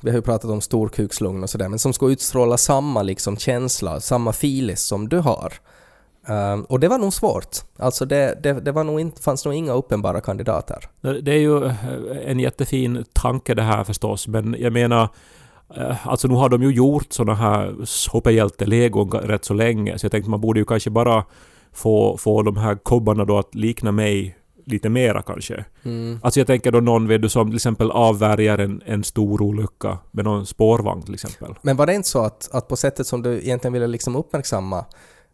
vi 0.00 0.10
har 0.10 0.16
ju 0.16 0.22
pratat 0.22 0.50
om 0.50 0.60
storkukslugn 0.60 1.42
och 1.42 1.50
sådär, 1.50 1.68
men 1.68 1.78
som 1.78 1.92
skulle 1.92 2.12
utstråla 2.12 2.56
samma 2.56 3.02
liksom 3.02 3.36
känsla, 3.36 4.00
samma 4.00 4.32
filis 4.32 4.80
som 4.82 5.08
du 5.08 5.18
har. 5.18 5.52
Ehm, 6.28 6.64
och 6.64 6.80
det 6.80 6.88
var 6.88 6.98
nog 6.98 7.12
svårt. 7.12 7.56
Alltså 7.76 8.04
det, 8.04 8.38
det, 8.42 8.52
det 8.52 8.72
var 8.72 8.84
nog 8.84 9.00
inte, 9.00 9.22
fanns 9.22 9.44
nog 9.44 9.54
inga 9.54 9.72
uppenbara 9.72 10.20
kandidater. 10.20 10.88
Det 11.00 11.32
är 11.32 11.38
ju 11.38 11.64
eh, 11.64 11.74
en 12.26 12.40
jättefin 12.40 13.04
tanke 13.12 13.54
det 13.54 13.62
här 13.62 13.84
förstås, 13.84 14.28
men 14.28 14.56
jag 14.58 14.72
menar 14.72 15.08
eh, 15.76 16.06
Alltså 16.08 16.28
nu 16.28 16.34
har 16.34 16.48
de 16.48 16.62
ju 16.62 16.70
gjort 16.70 17.12
såna 17.12 17.34
här 17.34 17.84
superhjälte-legon 17.84 19.10
rätt 19.10 19.44
så 19.44 19.54
länge, 19.54 19.98
så 19.98 20.04
jag 20.04 20.12
tänkte 20.12 20.30
man 20.30 20.40
borde 20.40 20.60
ju 20.60 20.64
kanske 20.64 20.90
bara 20.90 21.24
få, 21.78 22.16
få 22.16 22.42
de 22.42 22.56
här 22.56 22.74
kobbarna 22.74 23.24
då 23.24 23.38
att 23.38 23.54
likna 23.54 23.92
mig 23.92 24.38
lite 24.64 24.88
mera 24.88 25.22
kanske. 25.22 25.64
Mm. 25.82 26.20
Alltså 26.22 26.40
jag 26.40 26.46
tänker 26.46 26.72
då 26.72 26.80
någon 26.80 27.08
vet 27.08 27.22
du 27.22 27.28
som 27.28 27.48
till 27.48 27.56
exempel 27.56 27.90
avvärjar 27.90 28.58
en, 28.58 28.82
en 28.86 29.04
stor 29.04 29.42
olycka 29.42 29.98
med 30.10 30.24
någon 30.24 30.46
spårvagn 30.46 31.02
till 31.02 31.14
exempel. 31.14 31.54
Men 31.62 31.76
var 31.76 31.86
det 31.86 31.94
inte 31.94 32.08
så 32.08 32.24
att, 32.24 32.48
att 32.52 32.68
på 32.68 32.76
sättet 32.76 33.06
som 33.06 33.22
du 33.22 33.38
egentligen 33.38 33.72
ville 33.72 33.86
liksom 33.86 34.16
uppmärksamma 34.16 34.84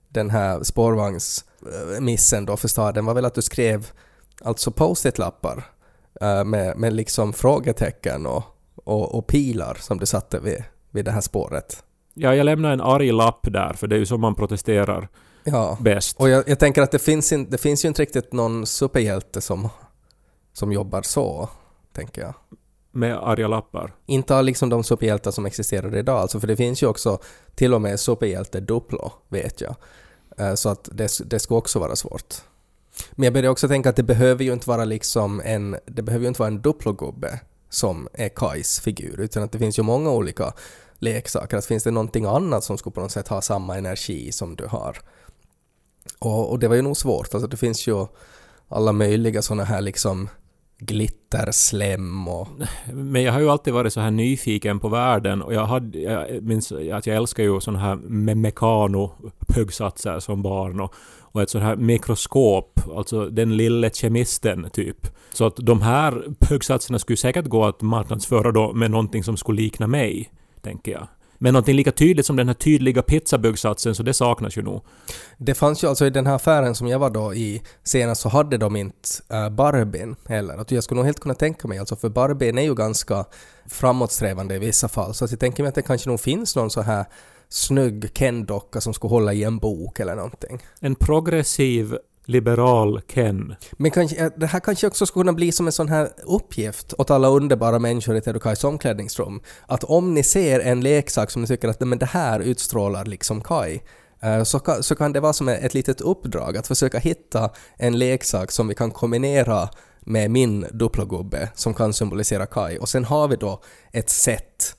den 0.08 0.30
här 0.30 0.62
spårvagnsmissen 0.62 2.46
då 2.46 2.56
för 2.56 2.68
staden 2.68 3.06
var 3.06 3.14
väl 3.14 3.24
att 3.24 3.34
du 3.34 3.42
skrev 3.42 3.86
alltså 4.44 4.70
post-it-lappar 4.70 5.64
eh, 6.20 6.44
med, 6.44 6.78
med 6.78 6.92
liksom 6.92 7.32
frågetecken 7.32 8.26
och, 8.26 8.42
och, 8.74 9.14
och 9.14 9.26
pilar 9.26 9.76
som 9.80 9.98
du 9.98 10.06
satte 10.06 10.40
vid, 10.40 10.64
vid 10.90 11.04
det 11.04 11.10
här 11.10 11.20
spåret. 11.20 11.82
Ja, 12.14 12.34
jag 12.34 12.44
lämnar 12.44 12.72
en 12.72 12.80
arg 12.80 13.12
lapp 13.12 13.46
där, 13.52 13.72
för 13.72 13.86
det 13.86 13.96
är 13.96 13.98
ju 13.98 14.06
så 14.06 14.18
man 14.18 14.34
protesterar 14.34 15.08
Ja. 15.44 15.78
bäst. 15.80 16.16
Och 16.20 16.28
jag, 16.28 16.48
jag 16.48 16.58
tänker 16.58 16.82
att 16.82 16.90
det 16.90 16.98
finns, 16.98 17.32
in, 17.32 17.50
det 17.50 17.58
finns 17.58 17.84
ju 17.84 17.88
inte 17.88 18.02
riktigt 18.02 18.32
någon 18.32 18.66
superhjälte 18.66 19.40
som, 19.40 19.68
som 20.52 20.72
jobbar 20.72 21.02
så, 21.02 21.48
tänker 21.92 22.22
jag. 22.22 22.34
Med 22.92 23.16
arga 23.28 23.48
lappar. 23.48 23.94
Inte 24.06 24.36
av 24.36 24.44
liksom 24.44 24.68
de 24.68 24.84
superhjältar 24.84 25.30
som 25.30 25.46
existerar 25.46 25.96
idag, 25.96 26.18
alltså 26.18 26.40
för 26.40 26.46
det 26.46 26.56
finns 26.56 26.82
ju 26.82 26.86
också 26.86 27.18
till 27.54 27.74
och 27.74 27.80
med 27.80 28.00
superhjälte 28.00 28.60
Duplo, 28.60 29.12
vet 29.28 29.60
jag. 29.60 29.76
Eh, 30.38 30.54
Så 30.54 30.68
att 30.68 30.88
det, 30.92 31.10
det 31.24 31.38
ska 31.38 31.56
också 31.56 31.78
vara 31.78 31.96
svårt. 31.96 32.34
Men 33.12 33.24
jag 33.24 33.32
börjar 33.32 33.50
också 33.50 33.68
tänka 33.68 33.88
att 33.90 33.96
det 33.96 34.02
behöver 34.02 34.44
ju 34.44 34.52
inte 34.52 34.68
vara 34.68 34.84
liksom 34.84 35.42
en, 35.44 35.76
det 35.86 36.02
behöver 36.02 36.22
ju 36.24 36.28
inte 36.28 36.40
vara 36.40 36.48
en 36.48 36.62
Duplo-gubbe 36.62 37.40
som 37.70 38.08
är 38.12 38.28
Kais 38.28 38.80
figur, 38.80 39.20
utan 39.20 39.42
att 39.42 39.52
det 39.52 39.58
finns 39.58 39.78
ju 39.78 39.82
många 39.82 40.10
olika 40.10 40.52
leksaker. 40.98 41.56
Att 41.56 41.66
finns 41.66 41.84
det 41.84 41.90
någonting 41.90 42.24
annat 42.24 42.64
som 42.64 42.78
skulle 42.78 42.94
på 42.94 43.00
något 43.00 43.12
sätt 43.12 43.28
ha 43.28 43.42
samma 43.42 43.76
energi 43.76 44.32
som 44.32 44.56
du 44.56 44.66
har? 44.66 44.96
Och, 46.18 46.50
och 46.50 46.58
det 46.58 46.68
var 46.68 46.76
ju 46.76 46.82
nog 46.82 46.96
svårt, 46.96 47.34
alltså 47.34 47.48
det 47.48 47.56
finns 47.56 47.86
ju 47.88 48.06
alla 48.68 48.92
möjliga 48.92 49.42
sådana 49.42 49.64
här 49.64 49.80
liksom 49.80 50.28
glitterslem 50.78 52.28
och 52.28 52.48
Men 52.92 53.22
jag 53.22 53.32
har 53.32 53.40
ju 53.40 53.50
alltid 53.50 53.74
varit 53.74 53.92
så 53.92 54.00
här 54.00 54.10
nyfiken 54.10 54.80
på 54.80 54.88
världen 54.88 55.42
och 55.42 55.54
jag, 55.54 55.66
hade, 55.66 55.98
jag 55.98 56.42
minns 56.42 56.72
att 56.72 57.06
jag 57.06 57.16
älskar 57.16 57.42
ju 57.42 57.60
sådana 57.60 57.78
här 57.78 57.96
me 57.96 58.34
mekano-puggsatser 58.34 60.20
som 60.20 60.42
barn 60.42 60.80
och, 60.80 60.94
och 61.20 61.42
ett 61.42 61.50
sådant 61.50 61.68
här 61.68 61.76
mikroskop, 61.76 62.80
alltså 62.96 63.26
den 63.26 63.56
lille 63.56 63.90
kemisten 63.90 64.70
typ. 64.72 65.06
Så 65.32 65.46
att 65.46 65.56
de 65.56 65.82
här 65.82 66.24
puggsatserna 66.38 66.98
skulle 66.98 67.16
säkert 67.16 67.46
gå 67.46 67.64
att 67.64 67.82
marknadsföra 67.82 68.52
då 68.52 68.72
med 68.72 68.90
någonting 68.90 69.24
som 69.24 69.36
skulle 69.36 69.62
likna 69.62 69.86
mig, 69.86 70.30
tänker 70.62 70.92
jag. 70.92 71.08
Men 71.38 71.52
någonting 71.52 71.76
lika 71.76 71.92
tydligt 71.92 72.26
som 72.26 72.36
den 72.36 72.48
här 72.48 72.54
tydliga 72.54 73.02
pizzabuggsatsen, 73.02 73.94
så 73.94 74.02
det 74.02 74.14
saknas 74.14 74.58
ju 74.58 74.62
nog. 74.62 74.84
Det 75.38 75.54
fanns 75.54 75.84
ju 75.84 75.88
alltså 75.88 76.06
i 76.06 76.10
den 76.10 76.26
här 76.26 76.34
affären 76.34 76.74
som 76.74 76.86
jag 76.86 76.98
var 76.98 77.10
då 77.10 77.34
i 77.34 77.62
senast 77.82 78.20
så 78.20 78.28
hade 78.28 78.58
de 78.58 78.76
inte 78.76 79.08
uh, 79.32 79.48
Barbien 79.48 80.16
heller. 80.28 80.56
Att 80.56 80.70
jag 80.70 80.84
skulle 80.84 80.96
nog 80.96 81.06
helt 81.06 81.20
kunna 81.20 81.34
tänka 81.34 81.68
mig, 81.68 81.78
alltså 81.78 81.96
för 81.96 82.08
Barbien 82.08 82.58
är 82.58 82.62
ju 82.62 82.74
ganska 82.74 83.24
framåtsträvande 83.66 84.54
i 84.54 84.58
vissa 84.58 84.88
fall, 84.88 85.14
så 85.14 85.24
att 85.24 85.30
jag 85.30 85.40
tänker 85.40 85.62
mig 85.62 85.68
att 85.68 85.74
det 85.74 85.82
kanske 85.82 86.10
nog 86.10 86.20
finns 86.20 86.56
någon 86.56 86.70
så 86.70 86.80
här 86.80 87.04
snygg 87.48 88.14
Ken-docka 88.14 88.80
som 88.80 88.94
skulle 88.94 89.10
hålla 89.10 89.32
i 89.32 89.44
en 89.44 89.58
bok 89.58 90.00
eller 90.00 90.14
någonting. 90.14 90.62
En 90.80 90.94
progressiv 90.94 91.96
liberal 92.24 93.00
Ken. 93.14 93.54
Men 93.72 93.90
kanske, 93.90 94.30
det 94.36 94.46
här 94.46 94.60
kanske 94.60 94.86
också 94.86 95.06
skulle 95.06 95.22
kunna 95.22 95.32
bli 95.32 95.52
som 95.52 95.66
en 95.66 95.72
sån 95.72 95.88
här 95.88 96.08
uppgift 96.24 96.94
åt 96.98 97.10
alla 97.10 97.28
underbara 97.28 97.78
människor 97.78 98.16
i 98.16 98.20
Tedokais 98.20 98.64
omklädningsrum. 98.64 99.40
Att 99.66 99.84
om 99.84 100.14
ni 100.14 100.22
ser 100.22 100.60
en 100.60 100.80
leksak 100.80 101.30
som 101.30 101.42
ni 101.42 101.48
tycker 101.48 101.68
att 101.68 101.80
men 101.80 101.98
det 101.98 102.06
här 102.06 102.40
utstrålar 102.40 103.04
liksom 103.04 103.40
Kai, 103.40 103.80
eh, 104.22 104.42
så 104.42 104.58
kan, 104.58 104.82
så 104.82 104.94
kan 104.94 105.12
det 105.12 105.20
vara 105.20 105.32
som 105.32 105.48
ett 105.48 105.74
litet 105.74 106.00
uppdrag 106.00 106.56
att 106.56 106.66
försöka 106.66 106.98
hitta 106.98 107.50
en 107.76 107.98
leksak 107.98 108.50
som 108.50 108.68
vi 108.68 108.74
kan 108.74 108.90
kombinera 108.90 109.68
med 110.00 110.30
min 110.30 110.66
Duplogubbe 110.72 111.48
som 111.54 111.74
kan 111.74 111.92
symbolisera 111.92 112.46
Kai. 112.46 112.78
Och 112.78 112.88
sen 112.88 113.04
har 113.04 113.28
vi 113.28 113.36
då 113.36 113.62
ett 113.92 114.10
sätt 114.10 114.76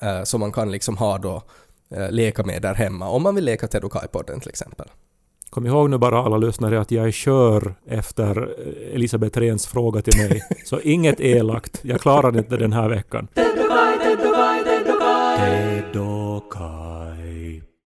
eh, 0.00 0.22
som 0.22 0.40
man 0.40 0.52
kan 0.52 0.70
liksom 0.70 0.96
ha 0.96 1.18
då 1.18 1.42
eh, 1.90 2.10
leka 2.10 2.44
med 2.44 2.62
där 2.62 2.74
hemma 2.74 3.08
om 3.08 3.22
man 3.22 3.34
vill 3.34 3.44
leka 3.44 3.66
Teodokaj-podden 3.66 4.40
till 4.40 4.48
exempel. 4.48 4.88
Kom 5.52 5.66
ihåg 5.66 5.90
nu 5.90 5.98
bara 5.98 6.18
alla 6.18 6.36
lyssnare 6.36 6.80
att 6.80 6.90
jag 6.90 7.06
är 7.06 7.10
kör 7.10 7.74
efter 7.86 8.48
Elisabeth 8.94 9.38
Rehns 9.38 9.66
fråga 9.66 10.02
till 10.02 10.18
mig. 10.18 10.42
Så 10.64 10.80
inget 10.80 11.20
elakt. 11.20 11.80
Jag 11.82 12.00
klarar 12.00 12.38
inte 12.38 12.56
den 12.56 12.72
här 12.72 12.88
veckan. 12.88 13.28